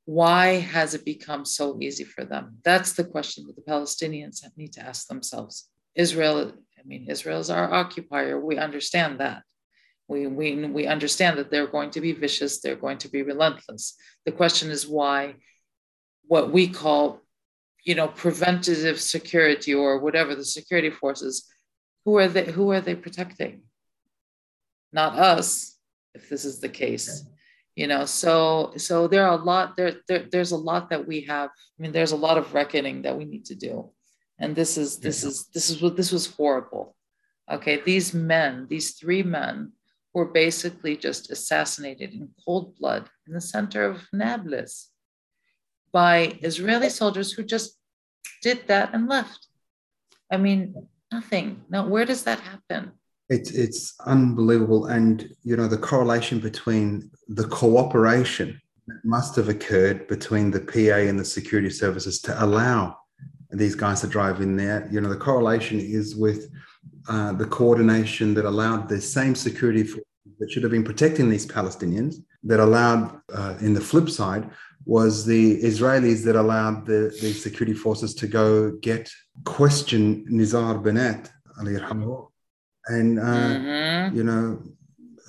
why 0.05 0.59
has 0.59 0.93
it 0.93 1.03
become 1.03 1.43
so 1.43 1.77
easy 1.81 2.05
for 2.05 2.23
them? 2.23 2.59
That's 2.63 2.93
the 2.93 3.03
question 3.03 3.45
that 3.47 3.57
the 3.57 3.69
Palestinians 3.69 4.41
need 4.55 4.71
to 4.73 4.81
ask 4.81 5.07
themselves. 5.07 5.69
Israel, 5.95 6.53
I 6.79 6.83
mean, 6.85 7.07
Israel 7.09 7.41
is 7.41 7.49
our 7.49 7.73
occupier. 7.73 8.39
We 8.39 8.57
understand 8.57 9.19
that. 9.19 9.43
We, 10.07 10.27
we, 10.27 10.65
we 10.65 10.87
understand 10.87 11.37
that 11.37 11.51
they're 11.51 11.67
going 11.67 11.91
to 11.91 12.01
be 12.01 12.13
vicious, 12.13 12.61
they're 12.61 12.75
going 12.75 12.97
to 12.99 13.09
be 13.09 13.23
relentless. 13.23 13.95
The 14.25 14.31
question 14.31 14.71
is 14.71 14.87
why 14.87 15.35
what 16.27 16.51
we 16.51 16.67
call, 16.67 17.21
you 17.83 17.95
know, 17.95 18.07
preventative 18.07 18.99
security 18.99 19.73
or 19.73 19.99
whatever 19.99 20.35
the 20.35 20.45
security 20.45 20.89
forces, 20.89 21.47
who 22.05 22.17
are 22.17 22.27
they, 22.27 22.45
who 22.45 22.71
are 22.71 22.81
they 22.81 22.95
protecting? 22.95 23.63
Not 24.93 25.17
us, 25.19 25.77
if 26.13 26.29
this 26.29 26.45
is 26.45 26.59
the 26.59 26.69
case. 26.69 27.25
You 27.75 27.85
know, 27.85 28.05
so 28.05 28.73
so 28.77 29.07
there 29.07 29.27
are 29.27 29.37
a 29.37 29.43
lot 29.43 29.77
there, 29.77 29.97
there 30.07 30.25
there's 30.31 30.51
a 30.51 30.57
lot 30.57 30.89
that 30.89 31.07
we 31.07 31.21
have. 31.21 31.49
I 31.51 31.81
mean, 31.81 31.91
there's 31.91 32.11
a 32.11 32.15
lot 32.27 32.39
of 32.39 32.55
reckoning 32.55 33.03
that 33.03 33.15
we 33.15 33.23
need 33.25 33.45
to 33.45 33.55
do. 33.55 33.91
And 34.39 34.55
this 34.55 34.77
is 34.77 34.97
this 34.97 35.23
is 35.23 35.47
this 35.53 35.69
is 35.69 35.79
what 35.79 35.95
this 35.95 36.11
was 36.11 36.25
horrible. 36.25 36.95
Okay, 37.51 37.79
these 37.85 38.15
men, 38.15 38.65
these 38.67 38.95
three 38.95 39.21
men 39.21 39.73
were 40.17 40.25
basically 40.25 40.97
just 40.97 41.29
assassinated 41.29 42.11
in 42.11 42.27
cold 42.43 42.75
blood 42.79 43.07
in 43.27 43.33
the 43.33 43.47
center 43.55 43.83
of 43.85 44.01
Nablus 44.11 44.89
by 45.91 46.39
Israeli 46.41 46.89
soldiers 46.89 47.31
who 47.31 47.43
just 47.43 47.77
did 48.41 48.67
that 48.67 48.95
and 48.95 49.07
left. 49.07 49.41
I 50.31 50.37
mean, 50.37 50.73
nothing. 51.11 51.47
Now, 51.69 51.87
where 51.87 52.03
does 52.03 52.23
that 52.23 52.39
happen? 52.39 52.93
It's 53.29 53.51
it's 53.51 53.81
unbelievable, 54.15 54.87
and 54.87 55.15
you 55.43 55.55
know 55.57 55.67
the 55.67 55.85
correlation 55.91 56.39
between 56.39 57.11
the 57.39 57.47
cooperation 57.61 58.49
that 58.87 59.01
must 59.03 59.35
have 59.35 59.49
occurred 59.49 60.07
between 60.07 60.49
the 60.49 60.63
PA 60.71 60.99
and 61.09 61.19
the 61.19 61.31
security 61.37 61.69
services 61.69 62.15
to 62.21 62.31
allow 62.43 62.97
these 63.51 63.75
guys 63.75 63.99
to 64.01 64.07
drive 64.07 64.41
in 64.41 64.55
there. 64.55 64.79
You 64.91 64.99
know 65.01 65.09
the 65.09 65.25
correlation 65.29 65.77
is 65.79 66.15
with 66.15 66.49
uh, 67.07 67.33
the 67.33 67.45
coordination 67.45 68.33
that 68.33 68.45
allowed 68.45 68.89
the 68.89 69.01
same 69.01 69.35
security 69.35 69.83
forces 69.83 70.03
that 70.39 70.51
should 70.51 70.63
have 70.63 70.71
been 70.71 70.83
protecting 70.83 71.29
these 71.29 71.47
Palestinians, 71.47 72.15
that 72.43 72.59
allowed, 72.59 73.19
uh, 73.33 73.55
in 73.61 73.73
the 73.73 73.81
flip 73.81 74.09
side, 74.09 74.49
was 74.85 75.25
the 75.25 75.61
Israelis 75.63 76.23
that 76.23 76.35
allowed 76.35 76.85
the, 76.85 77.15
the 77.21 77.33
security 77.33 77.73
forces 77.73 78.13
to 78.15 78.27
go 78.27 78.71
get 78.71 79.11
question 79.45 80.25
Nizar 80.29 80.81
Banat, 80.81 81.29
and, 82.89 83.19
uh, 83.19 83.23
mm-hmm. 83.23 84.15
you 84.15 84.23
know, 84.23 84.61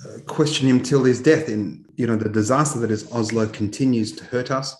uh, 0.05 0.19
question 0.27 0.67
him 0.67 0.81
till 0.81 1.03
his 1.03 1.21
death. 1.21 1.49
And, 1.49 1.85
you 1.95 2.07
know, 2.07 2.15
the 2.15 2.29
disaster 2.29 2.79
that 2.79 2.91
is 2.91 3.11
Oslo 3.11 3.47
continues 3.47 4.13
to 4.13 4.23
hurt 4.25 4.51
us. 4.51 4.75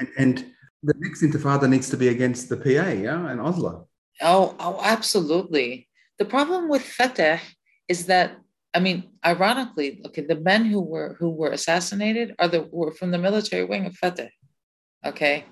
And, 0.00 0.08
and 0.18 0.52
the 0.82 0.94
next 0.98 1.22
intifada 1.22 1.68
needs 1.68 1.88
to 1.90 1.96
be 1.96 2.08
against 2.08 2.48
the 2.48 2.56
PA, 2.56 2.88
yeah, 2.88 3.28
and 3.30 3.40
Oslo. 3.40 3.88
Oh, 4.20 4.56
oh, 4.58 4.80
absolutely. 4.82 5.87
The 6.18 6.24
problem 6.24 6.68
with 6.68 6.82
Fatah 6.82 7.40
is 7.88 8.06
that 8.06 8.38
I 8.74 8.80
mean, 8.80 9.10
ironically, 9.24 10.02
okay, 10.06 10.22
the 10.22 10.36
men 10.36 10.66
who 10.66 10.80
were 10.80 11.16
who 11.18 11.30
were 11.30 11.50
assassinated 11.50 12.34
are 12.38 12.48
the 12.48 12.68
were 12.70 12.92
from 12.92 13.10
the 13.10 13.18
military 13.18 13.64
wing 13.64 13.86
of 13.86 13.96
Fatah. 13.96 14.30
Okay, 15.04 15.46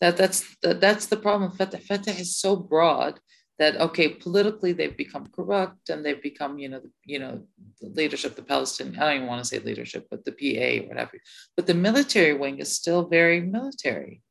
that 0.00 0.16
that's 0.16 0.44
that, 0.62 0.80
that's 0.80 1.06
the 1.06 1.16
problem. 1.16 1.52
Fatah 1.52 1.78
Fatah 1.78 2.10
is 2.10 2.36
so 2.36 2.56
broad 2.56 3.20
that 3.58 3.76
okay, 3.80 4.10
politically 4.10 4.72
they've 4.72 4.96
become 4.96 5.26
corrupt 5.28 5.88
and 5.88 6.04
they've 6.04 6.22
become 6.22 6.58
you 6.58 6.68
know 6.68 6.80
the, 6.80 6.90
you 7.04 7.18
know 7.18 7.42
the 7.80 7.88
leadership, 7.88 8.36
the 8.36 8.42
Palestinian. 8.42 8.98
I 8.98 9.06
don't 9.06 9.16
even 9.16 9.28
want 9.28 9.42
to 9.42 9.48
say 9.48 9.60
leadership, 9.60 10.06
but 10.10 10.24
the 10.24 10.32
PA 10.32 10.84
or 10.84 10.88
whatever. 10.88 11.18
But 11.56 11.66
the 11.66 11.74
military 11.74 12.34
wing 12.34 12.58
is 12.58 12.70
still 12.70 13.08
very 13.08 13.40
military. 13.40 14.22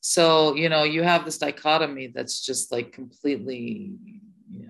So 0.00 0.54
you 0.54 0.68
know 0.68 0.84
you 0.84 1.02
have 1.02 1.24
this 1.24 1.38
dichotomy 1.38 2.12
that's 2.14 2.44
just 2.44 2.70
like 2.70 2.92
completely 2.92 3.94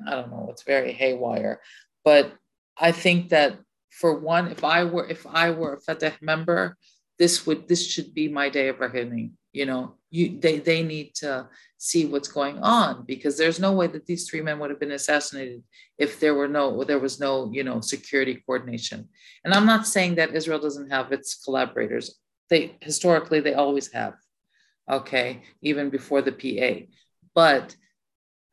I 0.06 0.10
don't 0.12 0.30
know, 0.30 0.48
it's 0.50 0.62
very 0.62 0.92
haywire. 0.92 1.60
But 2.04 2.32
I 2.78 2.92
think 2.92 3.30
that 3.30 3.58
for 3.90 4.18
one, 4.18 4.48
if 4.48 4.62
I 4.62 4.84
were 4.84 5.08
if 5.08 5.26
I 5.26 5.50
were 5.50 5.74
a 5.74 5.80
Fatah 5.80 6.14
member, 6.20 6.76
this 7.18 7.46
would 7.46 7.66
this 7.68 7.86
should 7.86 8.14
be 8.14 8.28
my 8.28 8.48
day 8.48 8.68
of 8.68 8.80
reckoning. 8.80 9.32
You 9.52 9.66
know, 9.66 9.94
you 10.10 10.38
they 10.38 10.58
they 10.58 10.82
need 10.82 11.14
to 11.16 11.48
see 11.78 12.06
what's 12.06 12.28
going 12.28 12.58
on 12.58 13.04
because 13.06 13.38
there's 13.38 13.58
no 13.58 13.72
way 13.72 13.86
that 13.86 14.06
these 14.06 14.28
three 14.28 14.42
men 14.42 14.58
would 14.58 14.70
have 14.70 14.80
been 14.80 14.92
assassinated 14.92 15.62
if 15.98 16.20
there 16.20 16.34
were 16.34 16.48
no 16.48 16.84
there 16.84 16.98
was 16.98 17.18
no 17.18 17.50
you 17.52 17.64
know 17.64 17.80
security 17.80 18.42
coordination. 18.46 19.08
And 19.44 19.54
I'm 19.54 19.66
not 19.66 19.86
saying 19.86 20.16
that 20.16 20.34
Israel 20.34 20.60
doesn't 20.60 20.90
have 20.90 21.12
its 21.12 21.34
collaborators. 21.34 22.16
They 22.50 22.76
historically 22.80 23.40
they 23.40 23.54
always 23.54 23.90
have. 23.92 24.14
Okay, 24.88 25.42
even 25.62 25.90
before 25.90 26.22
the 26.22 26.30
PA, 26.30 26.86
but 27.34 27.74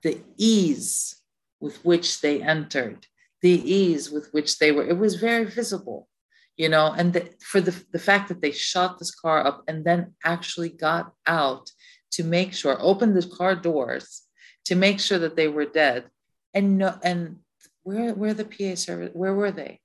the 0.03 0.19
ease 0.37 1.21
with 1.59 1.83
which 1.85 2.21
they 2.21 2.41
entered 2.41 3.07
the 3.43 3.61
ease 3.69 4.09
with 4.09 4.29
which 4.31 4.57
they 4.57 4.71
were, 4.71 4.85
it 4.87 4.97
was 4.97 5.15
very 5.15 5.43
visible, 5.43 6.07
you 6.55 6.69
know, 6.69 6.93
and 6.97 7.11
the, 7.11 7.29
for 7.41 7.59
the, 7.59 7.75
the 7.91 7.99
fact 7.99 8.29
that 8.29 8.41
they 8.41 8.53
shot 8.53 8.97
this 8.97 9.13
car 9.13 9.45
up 9.45 9.63
and 9.67 9.83
then 9.83 10.13
actually 10.23 10.69
got 10.69 11.13
out 11.27 11.69
to 12.11 12.23
make 12.23 12.53
sure, 12.53 12.77
opened 12.79 13.15
the 13.15 13.27
car 13.27 13.53
doors 13.53 14.21
to 14.65 14.75
make 14.75 14.99
sure 14.99 15.19
that 15.19 15.35
they 15.35 15.49
were 15.49 15.65
dead. 15.65 16.05
And 16.53 16.77
no, 16.77 16.97
and 17.03 17.39
where, 17.83 18.13
where 18.13 18.33
the 18.33 18.45
PA 18.45 18.75
service, 18.75 19.11
where 19.13 19.33
were 19.33 19.51
they? 19.51 19.81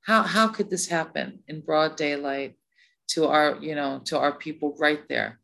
How, 0.00 0.22
how 0.22 0.48
could 0.48 0.70
this 0.70 0.88
happen 0.88 1.40
in 1.48 1.60
broad 1.60 1.96
daylight 1.96 2.54
to 3.08 3.26
our, 3.26 3.58
you 3.60 3.74
know, 3.74 4.00
to 4.06 4.18
our 4.18 4.32
people 4.32 4.74
right 4.78 5.06
there? 5.08 5.38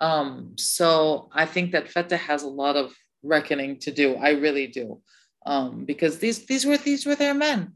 Um, 0.00 0.52
so 0.58 1.28
I 1.32 1.46
think 1.46 1.72
that 1.72 1.90
Fatah 1.90 2.18
has 2.18 2.44
a 2.44 2.48
lot 2.48 2.76
of 2.76 2.94
reckoning 3.24 3.78
to 3.80 3.90
do. 3.90 4.14
I 4.16 4.30
really 4.30 4.66
do 4.66 5.00
um, 5.46 5.84
because 5.84 6.18
these 6.18 6.46
these 6.46 6.64
were 6.64 6.76
these 6.76 7.06
were 7.06 7.14
their 7.14 7.34
men, 7.34 7.74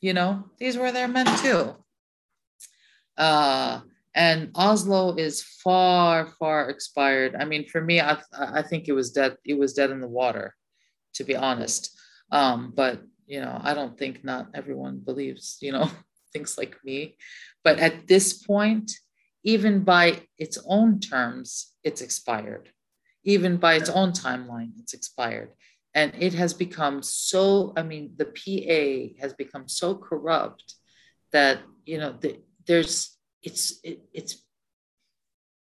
you 0.00 0.14
know, 0.14 0.44
these 0.58 0.76
were 0.76 0.92
their 0.92 1.08
men 1.08 1.26
too. 1.38 1.74
Uh, 3.16 3.80
and 4.14 4.50
Oslo 4.54 5.14
is 5.16 5.42
far 5.42 6.26
far 6.38 6.70
expired. 6.70 7.36
I 7.38 7.44
mean, 7.44 7.66
for 7.66 7.80
me, 7.80 8.00
I 8.00 8.18
I 8.32 8.62
think 8.62 8.88
it 8.88 8.92
was 8.92 9.10
dead. 9.10 9.36
It 9.44 9.58
was 9.58 9.74
dead 9.74 9.90
in 9.90 10.00
the 10.00 10.08
water, 10.08 10.54
to 11.14 11.24
be 11.24 11.36
honest. 11.36 11.98
Um, 12.30 12.72
but 12.74 13.02
you 13.26 13.40
know, 13.40 13.60
I 13.62 13.74
don't 13.74 13.98
think 13.98 14.24
not 14.24 14.48
everyone 14.54 14.98
believes, 14.98 15.58
you 15.60 15.72
know, 15.72 15.90
things 16.32 16.56
like 16.56 16.76
me. 16.84 17.16
But 17.64 17.78
at 17.78 18.06
this 18.06 18.32
point, 18.32 18.92
even 19.44 19.84
by 19.84 20.22
its 20.38 20.58
own 20.66 21.00
terms, 21.00 21.74
it's 21.84 22.00
expired. 22.00 22.70
Even 23.34 23.52
by 23.58 23.74
its 23.74 23.90
own 23.90 24.10
timeline, 24.12 24.72
it's 24.80 24.94
expired 24.94 25.50
and 25.94 26.12
it 26.18 26.34
has 26.34 26.52
become 26.52 27.02
so 27.02 27.72
i 27.76 27.82
mean 27.82 28.04
the 28.20 28.28
pa 28.38 29.20
has 29.22 29.32
become 29.32 29.66
so 29.66 29.88
corrupt 29.94 30.74
that 31.32 31.56
you 31.86 31.98
know 31.98 32.12
the, 32.20 32.30
there's 32.66 33.16
it's 33.42 33.80
it, 33.82 34.00
it's 34.12 34.32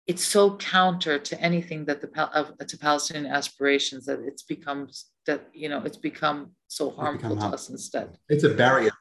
it's 0.06 0.24
so 0.24 0.56
counter 0.56 1.18
to 1.18 1.40
anything 1.40 1.84
that 1.84 2.00
the 2.00 2.08
of, 2.32 2.56
to 2.70 2.78
Palestinian 2.78 3.26
aspirations 3.26 4.06
that 4.06 4.20
it's 4.20 4.42
become 4.42 4.88
that 5.26 5.48
you 5.52 5.68
know 5.68 5.82
it's 5.84 5.96
become 5.96 6.52
so 6.68 6.90
harmful 6.90 7.36
to 7.36 7.46
us 7.46 7.70
instead. 7.70 8.16
It's 8.28 8.44
a 8.44 8.54
barrier. 8.54 8.92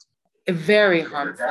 Very 0.47 1.01
harmful. 1.01 1.45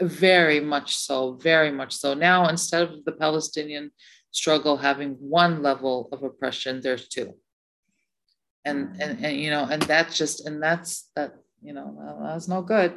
Very 0.00 0.60
much 0.60 0.96
so. 0.96 1.34
Very 1.34 1.72
much 1.72 1.92
so. 1.96 2.14
Now 2.14 2.48
instead 2.48 2.82
of 2.82 3.04
the 3.04 3.12
Palestinian 3.12 3.90
struggle 4.30 4.76
having 4.76 5.12
one 5.18 5.62
level 5.62 6.08
of 6.12 6.22
oppression, 6.22 6.80
there's 6.80 7.08
two. 7.08 7.34
And 8.64 9.00
and, 9.00 9.24
and 9.24 9.36
you 9.36 9.50
know 9.50 9.66
and 9.70 9.80
that's 9.82 10.18
just 10.18 10.46
and 10.46 10.62
that's 10.62 11.08
that 11.16 11.32
you 11.62 11.72
know 11.72 11.96
that's 12.22 12.48
no 12.48 12.60
good. 12.62 12.92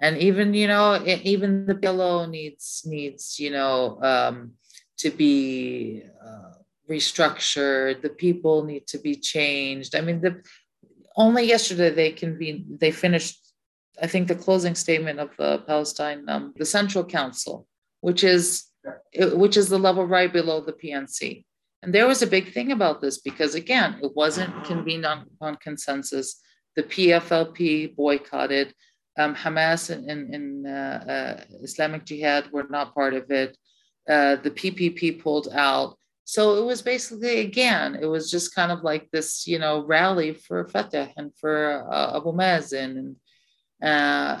And 0.00 0.16
even 0.18 0.54
you 0.54 0.68
know 0.68 0.94
it, 0.94 1.22
even 1.22 1.66
the 1.66 1.74
PLO 1.74 2.28
needs 2.30 2.82
needs 2.86 3.38
you 3.40 3.50
know 3.50 3.98
um, 4.02 4.52
to 4.98 5.10
be 5.10 6.04
uh, 6.24 6.52
restructured. 6.88 8.02
The 8.02 8.10
people 8.10 8.64
need 8.64 8.86
to 8.88 8.98
be 8.98 9.16
changed. 9.16 9.96
I 9.96 10.02
mean 10.02 10.20
the 10.20 10.42
only 11.16 11.44
yesterday 11.44 11.90
they 11.90 12.12
convened 12.12 12.78
they 12.80 12.90
finished 12.90 13.38
i 14.02 14.06
think 14.06 14.28
the 14.28 14.34
closing 14.34 14.74
statement 14.74 15.18
of 15.18 15.30
the 15.36 15.58
palestine 15.66 16.24
um, 16.28 16.52
the 16.56 16.64
central 16.64 17.04
council 17.04 17.66
which 18.00 18.24
is 18.24 18.64
which 19.14 19.56
is 19.56 19.68
the 19.68 19.78
level 19.78 20.06
right 20.06 20.32
below 20.32 20.60
the 20.60 20.72
pnc 20.72 21.44
and 21.82 21.92
there 21.92 22.06
was 22.06 22.22
a 22.22 22.28
big 22.28 22.52
thing 22.52 22.70
about 22.70 23.00
this 23.00 23.18
because, 23.18 23.54
again, 23.54 23.98
it 24.02 24.12
wasn't 24.14 24.64
convened 24.64 25.04
on, 25.04 25.26
on 25.40 25.56
consensus. 25.56 26.40
The 26.76 26.84
PFLP 26.84 27.96
boycotted. 27.96 28.72
Um, 29.18 29.34
Hamas 29.34 29.90
and, 29.90 30.08
and, 30.08 30.34
and 30.34 30.66
uh, 30.66 31.12
uh, 31.12 31.40
Islamic 31.62 32.06
Jihad 32.06 32.50
were 32.50 32.66
not 32.70 32.94
part 32.94 33.14
of 33.14 33.30
it. 33.30 33.58
Uh, 34.08 34.36
the 34.36 34.50
PPP 34.50 35.20
pulled 35.20 35.48
out. 35.52 35.96
So 36.24 36.56
it 36.62 36.64
was 36.64 36.80
basically, 36.80 37.40
again, 37.40 37.98
it 38.00 38.06
was 38.06 38.30
just 38.30 38.54
kind 38.54 38.70
of 38.70 38.84
like 38.84 39.10
this, 39.10 39.46
you 39.46 39.58
know, 39.58 39.84
rally 39.84 40.34
for 40.34 40.68
Fatah 40.68 41.10
and 41.16 41.32
for 41.36 41.86
uh, 41.92 42.16
Abu 42.16 42.32
Mazen. 42.32 42.96
And 42.96 43.16
uh, 43.82 44.38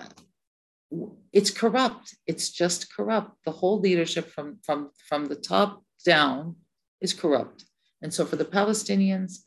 it's 1.32 1.50
corrupt. 1.50 2.14
It's 2.26 2.50
just 2.50 2.94
corrupt. 2.94 3.36
The 3.44 3.52
whole 3.52 3.80
leadership 3.80 4.30
from, 4.30 4.58
from, 4.62 4.90
from 5.08 5.26
the 5.26 5.36
top 5.36 5.82
down 6.04 6.56
is 7.00 7.14
corrupt. 7.14 7.64
And 8.02 8.12
so 8.12 8.24
for 8.24 8.36
the 8.36 8.44
Palestinians, 8.44 9.44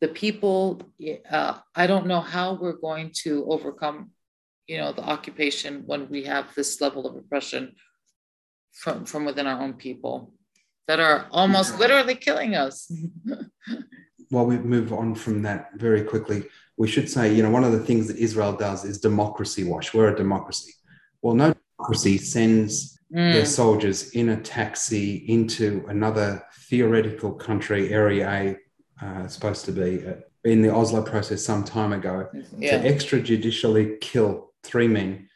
the 0.00 0.08
people, 0.08 0.82
uh, 1.30 1.58
I 1.74 1.86
don't 1.86 2.06
know 2.06 2.20
how 2.20 2.54
we're 2.54 2.72
going 2.72 3.12
to 3.22 3.46
overcome, 3.48 4.10
you 4.66 4.78
know, 4.78 4.92
the 4.92 5.02
occupation 5.02 5.82
when 5.86 6.08
we 6.08 6.24
have 6.24 6.54
this 6.54 6.80
level 6.80 7.06
of 7.06 7.16
oppression 7.16 7.74
from, 8.72 9.04
from 9.04 9.24
within 9.24 9.46
our 9.46 9.60
own 9.60 9.74
people 9.74 10.32
that 10.88 11.00
are 11.00 11.26
almost 11.30 11.78
literally 11.78 12.14
killing 12.14 12.54
us. 12.54 12.92
well, 14.30 14.46
we 14.46 14.58
move 14.58 14.92
on 14.92 15.14
from 15.14 15.42
that 15.42 15.70
very 15.76 16.02
quickly, 16.02 16.44
we 16.76 16.88
should 16.88 17.08
say, 17.08 17.32
you 17.32 17.42
know, 17.42 17.50
one 17.50 17.64
of 17.64 17.72
the 17.72 17.80
things 17.80 18.08
that 18.08 18.16
Israel 18.16 18.52
does 18.52 18.84
is 18.84 18.98
democracy 18.98 19.64
wash. 19.64 19.94
We're 19.94 20.12
a 20.12 20.16
democracy. 20.16 20.72
Well, 21.22 21.34
no 21.34 21.54
democracy 21.76 22.18
sends 22.18 22.98
mm. 23.12 23.32
their 23.32 23.46
soldiers 23.46 24.10
in 24.10 24.30
a 24.30 24.40
taxi 24.40 25.24
into 25.28 25.84
another 25.88 26.44
theoretical 26.68 27.32
country, 27.32 27.92
Area 27.92 28.28
A, 28.28 29.04
uh, 29.04 29.28
supposed 29.28 29.64
to 29.66 29.72
be 29.72 30.06
uh, 30.06 30.14
in 30.44 30.62
the 30.62 30.74
Oslo 30.74 31.02
process 31.02 31.44
some 31.44 31.64
time 31.64 31.92
ago, 31.92 32.28
yeah. 32.58 32.78
to 32.82 32.88
extrajudicially 32.88 34.00
kill 34.00 34.52
three 34.62 34.88
men, 34.88 35.28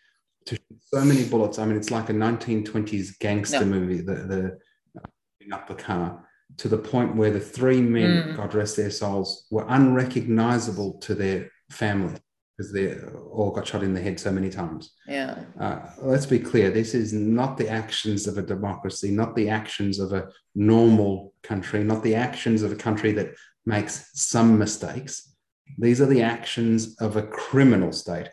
to 0.46 0.59
so 0.81 1.05
many 1.05 1.24
bullets. 1.24 1.59
I 1.59 1.66
mean, 1.66 1.77
it's 1.77 1.90
like 1.90 2.11
a 2.11 2.12
1920s 2.12 3.18
gangster 3.18 3.64
no. 3.64 3.66
movie. 3.66 4.01
The 4.01 4.14
the 4.14 4.59
uh, 4.98 5.55
up 5.55 5.66
the 5.66 5.74
car 5.74 6.28
to 6.59 6.68
the 6.68 6.79
point 6.79 7.16
where 7.16 7.31
the 7.31 7.40
three 7.40 7.81
men, 7.81 8.23
mm. 8.23 8.37
God 8.37 8.55
rest 8.55 8.77
their 8.77 8.90
souls, 8.90 9.47
were 9.51 9.64
unrecognizable 9.68 10.94
to 11.01 11.14
their 11.14 11.51
family 11.71 12.18
because 12.57 12.73
they 12.73 12.97
all 13.31 13.53
got 13.53 13.68
shot 13.68 13.85
in 13.85 13.94
the 13.94 14.01
head 14.01 14.18
so 14.18 14.33
many 14.33 14.51
times. 14.51 14.90
Yeah. 15.07 15.38
Uh, 15.61 15.79
let's 15.99 16.27
be 16.27 16.40
clear 16.40 16.71
this 16.71 16.92
is 16.92 17.12
not 17.12 17.57
the 17.57 17.68
actions 17.68 18.27
of 18.27 18.37
a 18.37 18.42
democracy, 18.42 19.12
not 19.12 19.37
the 19.37 19.49
actions 19.49 20.01
of 20.01 20.12
a 20.12 20.29
normal 20.57 21.33
country, 21.44 21.85
not 21.85 22.03
the 22.03 22.16
actions 22.16 22.62
of 22.62 22.73
a 22.73 22.77
country 22.77 23.12
that 23.12 23.35
makes 23.64 24.11
some 24.14 24.59
mistakes. 24.59 25.37
These 25.79 26.01
are 26.01 26.07
the 26.07 26.23
actions 26.23 26.97
of 27.01 27.16
a 27.16 27.23
criminal 27.23 27.92
state. 27.92 28.29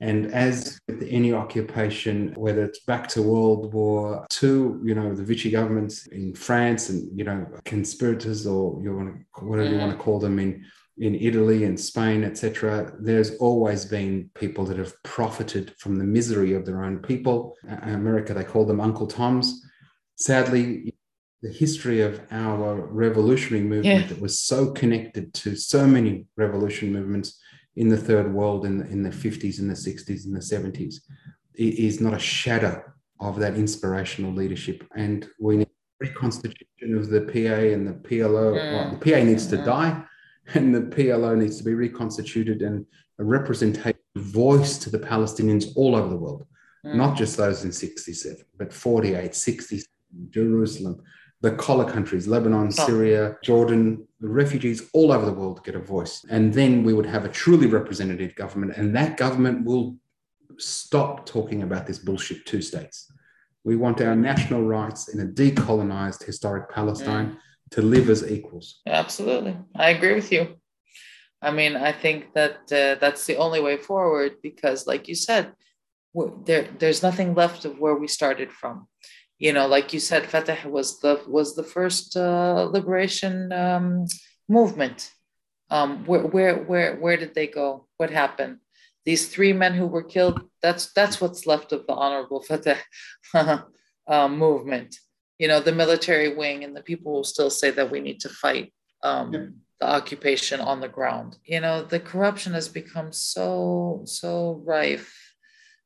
And 0.00 0.32
as 0.32 0.78
with 0.88 1.06
any 1.08 1.32
occupation, 1.32 2.34
whether 2.36 2.64
it's 2.64 2.80
back 2.80 3.08
to 3.08 3.22
World 3.22 3.72
War 3.72 4.26
II, 4.42 4.48
you 4.82 4.94
know, 4.94 5.14
the 5.14 5.22
Vichy 5.22 5.50
governments 5.50 6.06
in 6.08 6.34
France 6.34 6.90
and, 6.90 7.16
you 7.16 7.24
know, 7.24 7.46
conspirators 7.64 8.46
or 8.46 8.82
you 8.82 8.94
want 8.94 9.14
to, 9.14 9.44
whatever 9.44 9.70
you 9.70 9.76
mm. 9.76 9.80
want 9.80 9.92
to 9.92 9.98
call 9.98 10.18
them 10.18 10.38
in 10.38 10.64
in 10.96 11.16
Italy 11.16 11.64
and 11.64 11.78
Spain, 11.78 12.22
etc., 12.22 12.92
there's 13.00 13.36
always 13.38 13.84
been 13.84 14.30
people 14.34 14.64
that 14.64 14.78
have 14.78 14.94
profited 15.02 15.74
from 15.78 15.96
the 15.96 16.04
misery 16.04 16.54
of 16.54 16.64
their 16.64 16.84
own 16.84 16.98
people. 17.00 17.56
In 17.64 17.94
America, 17.94 18.32
they 18.32 18.44
call 18.44 18.64
them 18.64 18.80
Uncle 18.80 19.08
Toms. 19.08 19.60
Sadly, 20.14 20.94
the 21.42 21.50
history 21.50 22.00
of 22.00 22.20
our 22.30 22.86
revolutionary 22.86 23.64
movement 23.64 24.02
yeah. 24.02 24.06
that 24.06 24.20
was 24.20 24.38
so 24.38 24.70
connected 24.70 25.34
to 25.34 25.56
so 25.56 25.86
many 25.86 26.26
revolution 26.36 26.92
movements 26.92 27.40
in 27.76 27.88
the 27.88 27.96
third 27.96 28.32
world 28.32 28.64
in 28.64 28.78
the, 28.78 28.86
in 28.86 29.02
the 29.02 29.10
50s 29.10 29.58
and 29.58 29.68
the 29.68 29.74
60s 29.74 30.24
and 30.26 30.34
the 30.34 30.40
70s 30.40 30.96
is 31.54 32.00
not 32.00 32.14
a 32.14 32.18
shadow 32.18 32.82
of 33.20 33.38
that 33.38 33.54
inspirational 33.54 34.32
leadership. 34.32 34.84
And 34.96 35.28
we 35.40 35.58
need 35.58 35.68
reconstitution 36.00 36.96
of 36.96 37.08
the 37.08 37.22
PA 37.22 37.72
and 37.74 37.86
the 37.86 37.94
PLO. 38.08 38.54
Mm. 38.54 38.72
Well, 38.72 38.98
the 38.98 39.10
PA 39.12 39.24
needs 39.24 39.46
to 39.48 39.56
mm. 39.56 39.64
die 39.64 40.04
and 40.54 40.74
the 40.74 40.82
PLO 40.82 41.36
needs 41.36 41.58
to 41.58 41.64
be 41.64 41.74
reconstituted 41.74 42.62
and 42.62 42.84
a 43.18 43.24
representative 43.24 43.96
voice 44.16 44.76
to 44.78 44.90
the 44.90 44.98
Palestinians 44.98 45.72
all 45.76 45.94
over 45.94 46.08
the 46.08 46.16
world, 46.16 46.44
mm. 46.84 46.94
not 46.94 47.16
just 47.16 47.36
those 47.36 47.64
in 47.64 47.72
67, 47.72 48.44
but 48.58 48.72
48, 48.72 49.34
67, 49.34 49.86
Jerusalem, 50.30 51.02
the 51.44 51.52
collar 51.52 51.84
countries, 51.84 52.26
Lebanon, 52.26 52.68
oh. 52.68 52.86
Syria, 52.86 53.36
Jordan, 53.42 54.08
the 54.18 54.28
refugees 54.28 54.88
all 54.94 55.12
over 55.12 55.26
the 55.26 55.32
world 55.32 55.62
get 55.62 55.74
a 55.74 55.78
voice. 55.78 56.24
And 56.30 56.52
then 56.52 56.82
we 56.84 56.94
would 56.94 57.04
have 57.04 57.26
a 57.26 57.28
truly 57.28 57.66
representative 57.66 58.34
government, 58.34 58.72
and 58.78 58.96
that 58.96 59.18
government 59.18 59.66
will 59.66 59.96
stop 60.58 61.26
talking 61.26 61.62
about 61.62 61.86
this 61.86 61.98
bullshit 61.98 62.46
two 62.46 62.62
states. 62.62 63.12
We 63.62 63.76
want 63.76 64.00
our 64.00 64.16
national 64.16 64.62
rights 64.62 65.08
in 65.12 65.20
a 65.20 65.26
decolonized 65.26 66.24
historic 66.24 66.70
Palestine 66.70 67.28
mm. 67.32 67.36
to 67.72 67.82
live 67.82 68.08
as 68.08 68.30
equals. 68.36 68.80
Absolutely. 68.86 69.54
I 69.76 69.90
agree 69.90 70.14
with 70.14 70.32
you. 70.32 70.42
I 71.42 71.50
mean, 71.50 71.76
I 71.76 71.92
think 71.92 72.32
that 72.32 72.56
uh, 72.72 72.94
that's 73.02 73.26
the 73.26 73.36
only 73.36 73.60
way 73.60 73.76
forward 73.76 74.32
because, 74.42 74.86
like 74.86 75.08
you 75.08 75.14
said, 75.14 75.52
there, 76.46 76.68
there's 76.78 77.02
nothing 77.02 77.34
left 77.34 77.66
of 77.66 77.78
where 77.78 77.96
we 77.96 78.08
started 78.08 78.50
from. 78.50 78.88
You 79.38 79.52
know, 79.52 79.66
like 79.66 79.92
you 79.92 80.00
said, 80.00 80.26
Fatah 80.26 80.58
was 80.66 81.00
the 81.00 81.22
was 81.26 81.54
the 81.54 81.64
first 81.64 82.16
uh, 82.16 82.64
liberation 82.70 83.52
um, 83.52 84.06
movement. 84.48 85.10
Um, 85.70 86.04
where, 86.04 86.22
where, 86.22 86.56
where, 86.56 86.96
where 86.96 87.16
did 87.16 87.34
they 87.34 87.46
go? 87.46 87.88
What 87.96 88.10
happened? 88.10 88.58
these 89.04 89.28
three 89.28 89.52
men 89.52 89.74
who 89.74 89.86
were 89.86 90.02
killed, 90.02 90.40
that's 90.62 90.92
that's 90.92 91.20
what's 91.20 91.46
left 91.46 91.72
of 91.72 91.86
the 91.86 91.92
Honorable 91.92 92.42
Fatah 92.42 92.78
um, 94.06 94.38
movement. 94.38 94.96
You 95.38 95.48
know, 95.48 95.60
the 95.60 95.72
military 95.72 96.34
wing 96.34 96.64
and 96.64 96.76
the 96.76 96.82
people 96.82 97.12
will 97.12 97.24
still 97.24 97.50
say 97.50 97.70
that 97.72 97.90
we 97.90 98.00
need 98.00 98.20
to 98.20 98.28
fight 98.28 98.72
um, 99.02 99.32
yeah. 99.32 99.46
the 99.80 99.86
occupation 99.86 100.60
on 100.60 100.80
the 100.80 100.88
ground. 100.88 101.36
You 101.44 101.60
know, 101.60 101.82
the 101.82 102.00
corruption 102.00 102.54
has 102.54 102.68
become 102.68 103.12
so 103.12 104.02
so 104.06 104.62
rife, 104.64 105.12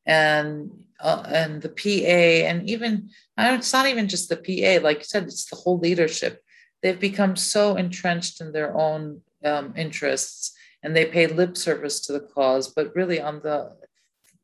and 0.06 0.70
uh, 1.00 1.24
and 1.26 1.60
the 1.60 1.70
PA 1.70 2.46
and 2.48 2.68
even 2.70 3.10
it's 3.38 3.72
not 3.72 3.86
even 3.86 4.08
just 4.08 4.28
the 4.28 4.36
PA. 4.36 4.84
Like 4.84 4.98
you 4.98 5.04
said, 5.04 5.24
it's 5.24 5.48
the 5.48 5.56
whole 5.56 5.78
leadership. 5.78 6.42
They've 6.82 6.98
become 6.98 7.36
so 7.36 7.76
entrenched 7.76 8.40
in 8.40 8.52
their 8.52 8.76
own 8.76 9.20
um, 9.44 9.74
interests 9.76 10.52
and 10.82 10.94
they 10.94 11.06
pay 11.06 11.26
lip 11.26 11.56
service 11.56 12.00
to 12.00 12.12
the 12.12 12.20
cause, 12.20 12.68
but 12.68 12.94
really 12.94 13.20
on 13.20 13.40
the 13.42 13.76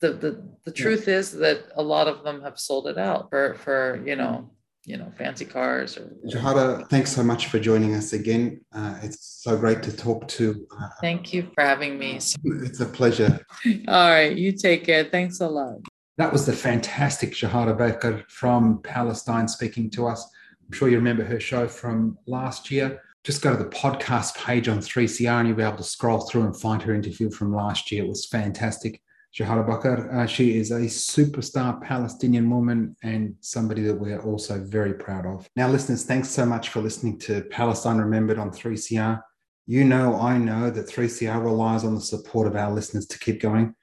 the 0.00 0.12
the, 0.12 0.48
the 0.64 0.72
truth 0.72 1.08
is 1.08 1.32
that 1.32 1.64
a 1.76 1.82
lot 1.82 2.08
of 2.08 2.24
them 2.24 2.42
have 2.42 2.58
sold 2.58 2.88
it 2.88 2.98
out 2.98 3.30
for 3.30 3.54
for 3.54 4.02
you 4.04 4.16
know 4.16 4.50
you 4.84 4.96
know 4.96 5.10
fancy 5.16 5.44
cars 5.44 5.96
or 5.96 6.12
Joharah, 6.26 6.88
thanks 6.90 7.12
so 7.12 7.22
much 7.22 7.46
for 7.46 7.58
joining 7.58 7.94
us 7.94 8.12
again. 8.12 8.60
Uh, 8.72 8.98
it's 9.02 9.40
so 9.42 9.56
great 9.56 9.82
to 9.84 9.96
talk 9.96 10.28
to. 10.28 10.66
Uh, 10.78 10.88
Thank 11.00 11.32
you 11.32 11.48
for 11.54 11.62
having 11.62 11.98
me. 11.98 12.16
It's 12.16 12.80
a 12.80 12.86
pleasure. 12.86 13.40
All 13.88 14.10
right, 14.10 14.36
you 14.36 14.52
take 14.52 14.84
care. 14.84 15.04
Thanks 15.04 15.40
a 15.40 15.48
lot. 15.48 15.78
That 16.16 16.32
was 16.32 16.46
the 16.46 16.52
fantastic 16.52 17.32
Joharah 17.32 17.76
Baker 17.76 18.24
from 18.28 18.80
Palestine 18.82 19.48
speaking 19.48 19.90
to 19.90 20.06
us. 20.06 20.28
I'm 20.64 20.72
sure 20.72 20.88
you 20.88 20.96
remember 20.96 21.24
her 21.24 21.40
show 21.40 21.66
from 21.66 22.16
last 22.26 22.70
year 22.70 23.00
just 23.24 23.40
go 23.40 23.56
to 23.56 23.64
the 23.64 23.70
podcast 23.70 24.36
page 24.36 24.68
on 24.68 24.78
3CR 24.78 25.40
and 25.40 25.48
you'll 25.48 25.56
be 25.56 25.62
able 25.62 25.78
to 25.78 25.82
scroll 25.82 26.20
through 26.20 26.42
and 26.42 26.54
find 26.54 26.82
her 26.82 26.94
interview 26.94 27.30
from 27.30 27.54
last 27.54 27.90
year. 27.90 28.04
It 28.04 28.08
was 28.08 28.26
fantastic. 28.26 29.00
Joharah 29.34 29.66
Baker, 29.66 30.12
uh, 30.12 30.26
she 30.26 30.58
is 30.58 30.70
a 30.70 30.80
superstar 30.80 31.82
Palestinian 31.82 32.48
woman 32.50 32.94
and 33.02 33.34
somebody 33.40 33.82
that 33.82 33.94
we're 33.94 34.20
also 34.20 34.62
very 34.62 34.92
proud 34.92 35.24
of. 35.26 35.48
Now, 35.56 35.70
listeners, 35.70 36.04
thanks 36.04 36.28
so 36.28 36.44
much 36.44 36.68
for 36.68 36.82
listening 36.82 37.18
to 37.20 37.42
Palestine 37.44 37.96
Remembered 37.96 38.38
on 38.38 38.50
3CR. 38.50 39.20
You 39.66 39.84
know, 39.84 40.20
I 40.20 40.36
know 40.36 40.68
that 40.70 40.86
3CR 40.86 41.42
relies 41.42 41.82
on 41.82 41.94
the 41.94 42.02
support 42.02 42.46
of 42.46 42.56
our 42.56 42.70
listeners 42.70 43.06
to 43.06 43.18
keep 43.18 43.40
going. 43.40 43.74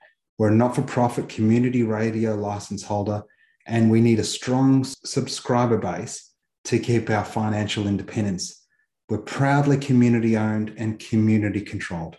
We're 0.41 0.49
a 0.49 0.55
not 0.55 0.73
for 0.73 0.81
profit 0.81 1.29
community 1.29 1.83
radio 1.83 2.33
license 2.33 2.81
holder, 2.81 3.21
and 3.67 3.91
we 3.91 4.01
need 4.01 4.17
a 4.17 4.23
strong 4.23 4.83
subscriber 4.83 5.77
base 5.77 6.31
to 6.63 6.79
keep 6.79 7.11
our 7.11 7.23
financial 7.23 7.85
independence. 7.85 8.65
We're 9.07 9.19
proudly 9.19 9.77
community 9.77 10.35
owned 10.35 10.73
and 10.77 10.97
community 10.97 11.61
controlled. 11.61 12.17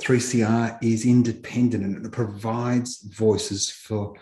3CR 0.00 0.78
is 0.84 1.04
independent 1.04 1.82
and 1.82 2.06
it 2.06 2.12
provides 2.12 3.02
voices 3.02 3.68
for 3.68 4.14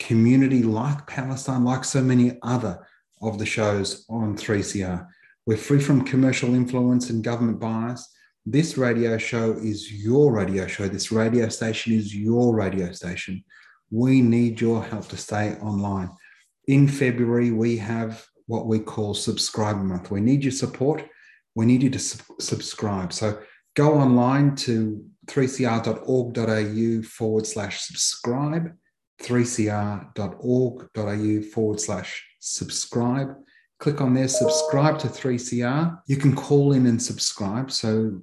community 0.00 0.64
like 0.64 1.06
Palestine, 1.06 1.64
like 1.64 1.84
so 1.84 2.02
many 2.02 2.38
other 2.42 2.84
of 3.22 3.38
the 3.38 3.46
shows 3.46 4.04
on 4.10 4.36
3CR. 4.36 5.06
We're 5.46 5.58
free 5.58 5.78
from 5.78 6.04
commercial 6.04 6.56
influence 6.56 7.08
and 7.08 7.22
government 7.22 7.60
bias. 7.60 8.12
This 8.46 8.76
radio 8.76 9.16
show 9.16 9.52
is 9.52 9.92
your 9.92 10.32
radio 10.32 10.66
show. 10.66 10.88
This 10.88 11.10
radio 11.10 11.48
station 11.48 11.94
is 11.94 12.14
your 12.14 12.54
radio 12.54 12.92
station. 12.92 13.42
We 13.90 14.20
need 14.20 14.60
your 14.60 14.82
help 14.82 15.08
to 15.08 15.16
stay 15.16 15.54
online. 15.56 16.10
In 16.68 16.88
February, 16.88 17.50
we 17.50 17.78
have 17.78 18.26
what 18.46 18.66
we 18.66 18.80
call 18.80 19.14
Subscriber 19.14 19.82
Month. 19.82 20.10
We 20.10 20.20
need 20.20 20.44
your 20.44 20.52
support 20.52 21.04
we 21.54 21.66
need 21.66 21.82
you 21.82 21.90
to 21.90 21.98
su- 21.98 22.22
subscribe. 22.40 23.12
So 23.12 23.38
go 23.74 23.94
online 23.94 24.56
to 24.56 25.04
3cr.org.au 25.26 27.02
forward 27.02 27.46
slash 27.46 27.82
subscribe, 27.82 28.72
3cr.org.au 29.22 31.42
forward 31.52 31.80
slash 31.80 32.26
subscribe. 32.40 33.36
Click 33.78 34.00
on 34.00 34.14
there, 34.14 34.28
subscribe 34.28 34.98
to 35.00 35.08
3CR. 35.08 35.98
You 36.06 36.16
can 36.16 36.34
call 36.34 36.72
in 36.72 36.86
and 36.86 37.02
subscribe. 37.02 37.70
So 37.70 38.22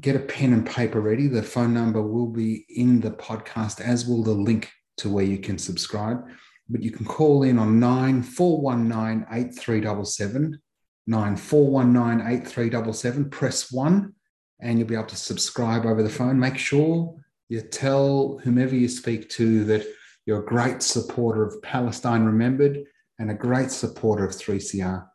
get 0.00 0.16
a 0.16 0.20
pen 0.20 0.52
and 0.52 0.66
paper 0.66 1.00
ready. 1.00 1.26
The 1.26 1.42
phone 1.42 1.74
number 1.74 2.02
will 2.02 2.28
be 2.28 2.66
in 2.68 3.00
the 3.00 3.10
podcast, 3.10 3.80
as 3.80 4.06
will 4.06 4.22
the 4.22 4.32
link 4.32 4.70
to 4.98 5.08
where 5.08 5.24
you 5.24 5.38
can 5.38 5.58
subscribe. 5.58 6.22
But 6.68 6.82
you 6.82 6.90
can 6.90 7.06
call 7.06 7.42
in 7.42 7.58
on 7.58 7.80
9419 7.80 9.26
8377 9.32 10.60
9419 11.06 13.30
Press 13.30 13.72
one 13.72 14.14
and 14.60 14.78
you'll 14.78 14.86
be 14.86 14.94
able 14.94 15.06
to 15.06 15.16
subscribe 15.16 15.86
over 15.86 16.02
the 16.02 16.08
phone. 16.08 16.38
Make 16.38 16.58
sure 16.58 17.16
you 17.48 17.62
tell 17.62 18.38
whomever 18.44 18.76
you 18.76 18.88
speak 18.88 19.28
to 19.30 19.64
that 19.64 19.86
you're 20.26 20.42
a 20.42 20.46
great 20.46 20.82
supporter 20.82 21.44
of 21.44 21.60
Palestine 21.62 22.24
Remembered 22.24 22.84
and 23.18 23.30
a 23.30 23.34
great 23.34 23.70
supporter 23.70 24.24
of 24.24 24.32
3CR. 24.32 25.06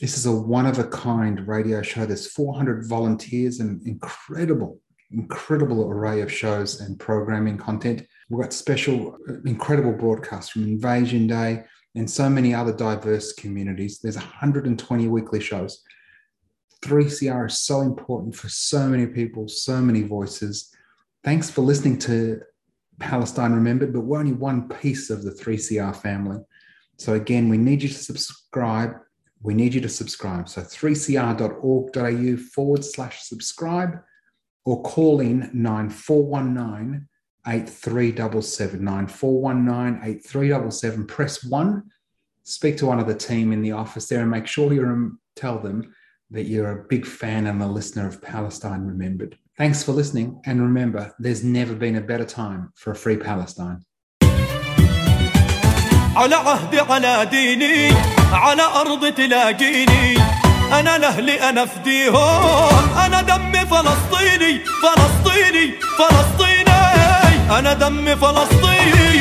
This 0.00 0.16
is 0.16 0.24
a 0.26 0.32
one 0.32 0.66
of 0.66 0.78
a 0.78 0.84
kind 0.84 1.46
radio 1.46 1.82
show. 1.82 2.06
There's 2.06 2.26
400 2.32 2.88
volunteers 2.88 3.60
and 3.60 3.86
incredible, 3.86 4.80
incredible 5.10 5.90
array 5.90 6.22
of 6.22 6.32
shows 6.32 6.80
and 6.80 6.98
programming 6.98 7.58
content. 7.58 8.06
We've 8.30 8.42
got 8.42 8.54
special, 8.54 9.16
uh, 9.28 9.34
incredible 9.44 9.92
broadcasts 9.92 10.50
from 10.50 10.62
Invasion 10.62 11.26
Day 11.26 11.64
and 11.94 12.10
so 12.10 12.30
many 12.30 12.54
other 12.54 12.72
diverse 12.72 13.32
communities. 13.34 13.98
There's 13.98 14.16
120 14.16 15.08
weekly 15.08 15.40
shows. 15.40 15.82
3CR 16.82 17.48
is 17.48 17.58
so 17.58 17.82
important 17.82 18.34
for 18.34 18.48
so 18.48 18.88
many 18.88 19.06
people, 19.06 19.48
so 19.48 19.82
many 19.82 20.02
voices. 20.02 20.74
Thanks 21.24 21.50
for 21.50 21.60
listening 21.60 21.98
to 21.98 22.40
Palestine 22.98 23.52
Remembered, 23.52 23.92
but 23.92 24.00
we're 24.00 24.18
only 24.18 24.32
one 24.32 24.68
piece 24.68 25.10
of 25.10 25.22
the 25.22 25.30
3CR 25.30 25.94
family. 25.94 26.38
So, 26.96 27.14
again, 27.14 27.48
we 27.48 27.58
need 27.58 27.82
you 27.82 27.88
to 27.88 27.94
subscribe. 27.94 28.94
We 29.42 29.54
need 29.54 29.74
you 29.74 29.80
to 29.80 29.88
subscribe. 29.88 30.48
So, 30.48 30.62
3cr.org.au 30.62 32.36
forward 32.36 32.84
slash 32.84 33.22
subscribe 33.22 34.00
or 34.64 34.82
call 34.82 35.20
in 35.20 35.50
9419 35.52 37.08
8377 37.46 38.84
9419 38.84 41.06
Press 41.06 41.44
one, 41.44 41.84
speak 42.42 42.76
to 42.78 42.86
one 42.86 42.98
of 43.00 43.06
the 43.06 43.14
team 43.14 43.52
in 43.52 43.62
the 43.62 43.72
office 43.72 44.08
there 44.08 44.20
and 44.20 44.30
make 44.30 44.46
sure 44.46 44.72
you 44.72 45.18
tell 45.36 45.58
them 45.58 45.94
that 46.30 46.44
you're 46.44 46.72
a 46.72 46.84
big 46.88 47.06
fan 47.06 47.46
and 47.46 47.62
a 47.62 47.66
listener 47.66 48.06
of 48.06 48.22
Palestine 48.22 48.82
Remembered. 48.82 49.38
Thanks 49.56 49.82
for 49.82 49.92
listening. 49.92 50.40
And 50.46 50.62
remember, 50.62 51.12
there's 51.18 51.42
never 51.42 51.74
been 51.74 51.96
a 51.96 52.00
better 52.00 52.24
time 52.24 52.72
for 52.76 52.92
a 52.92 52.96
free 52.96 53.16
Palestine. 53.16 53.84
على 56.16 56.34
عهدي 56.34 56.80
على 56.80 57.28
ديني 57.30 57.94
على 58.32 58.62
أرض 58.62 59.12
تلاقيني. 59.12 60.18
أنا 60.72 60.98
لأهلي 60.98 61.48
أنا 61.48 61.66
فديهم 61.66 62.98
أنا 63.04 63.22
دمي 63.22 63.66
فلسطيني 63.66 64.60
فلسطيني 64.82 65.74
فلسطيني. 65.98 66.70
أنا 67.58 67.72
دمي 67.72 68.16
فلسطيني. 68.16 69.20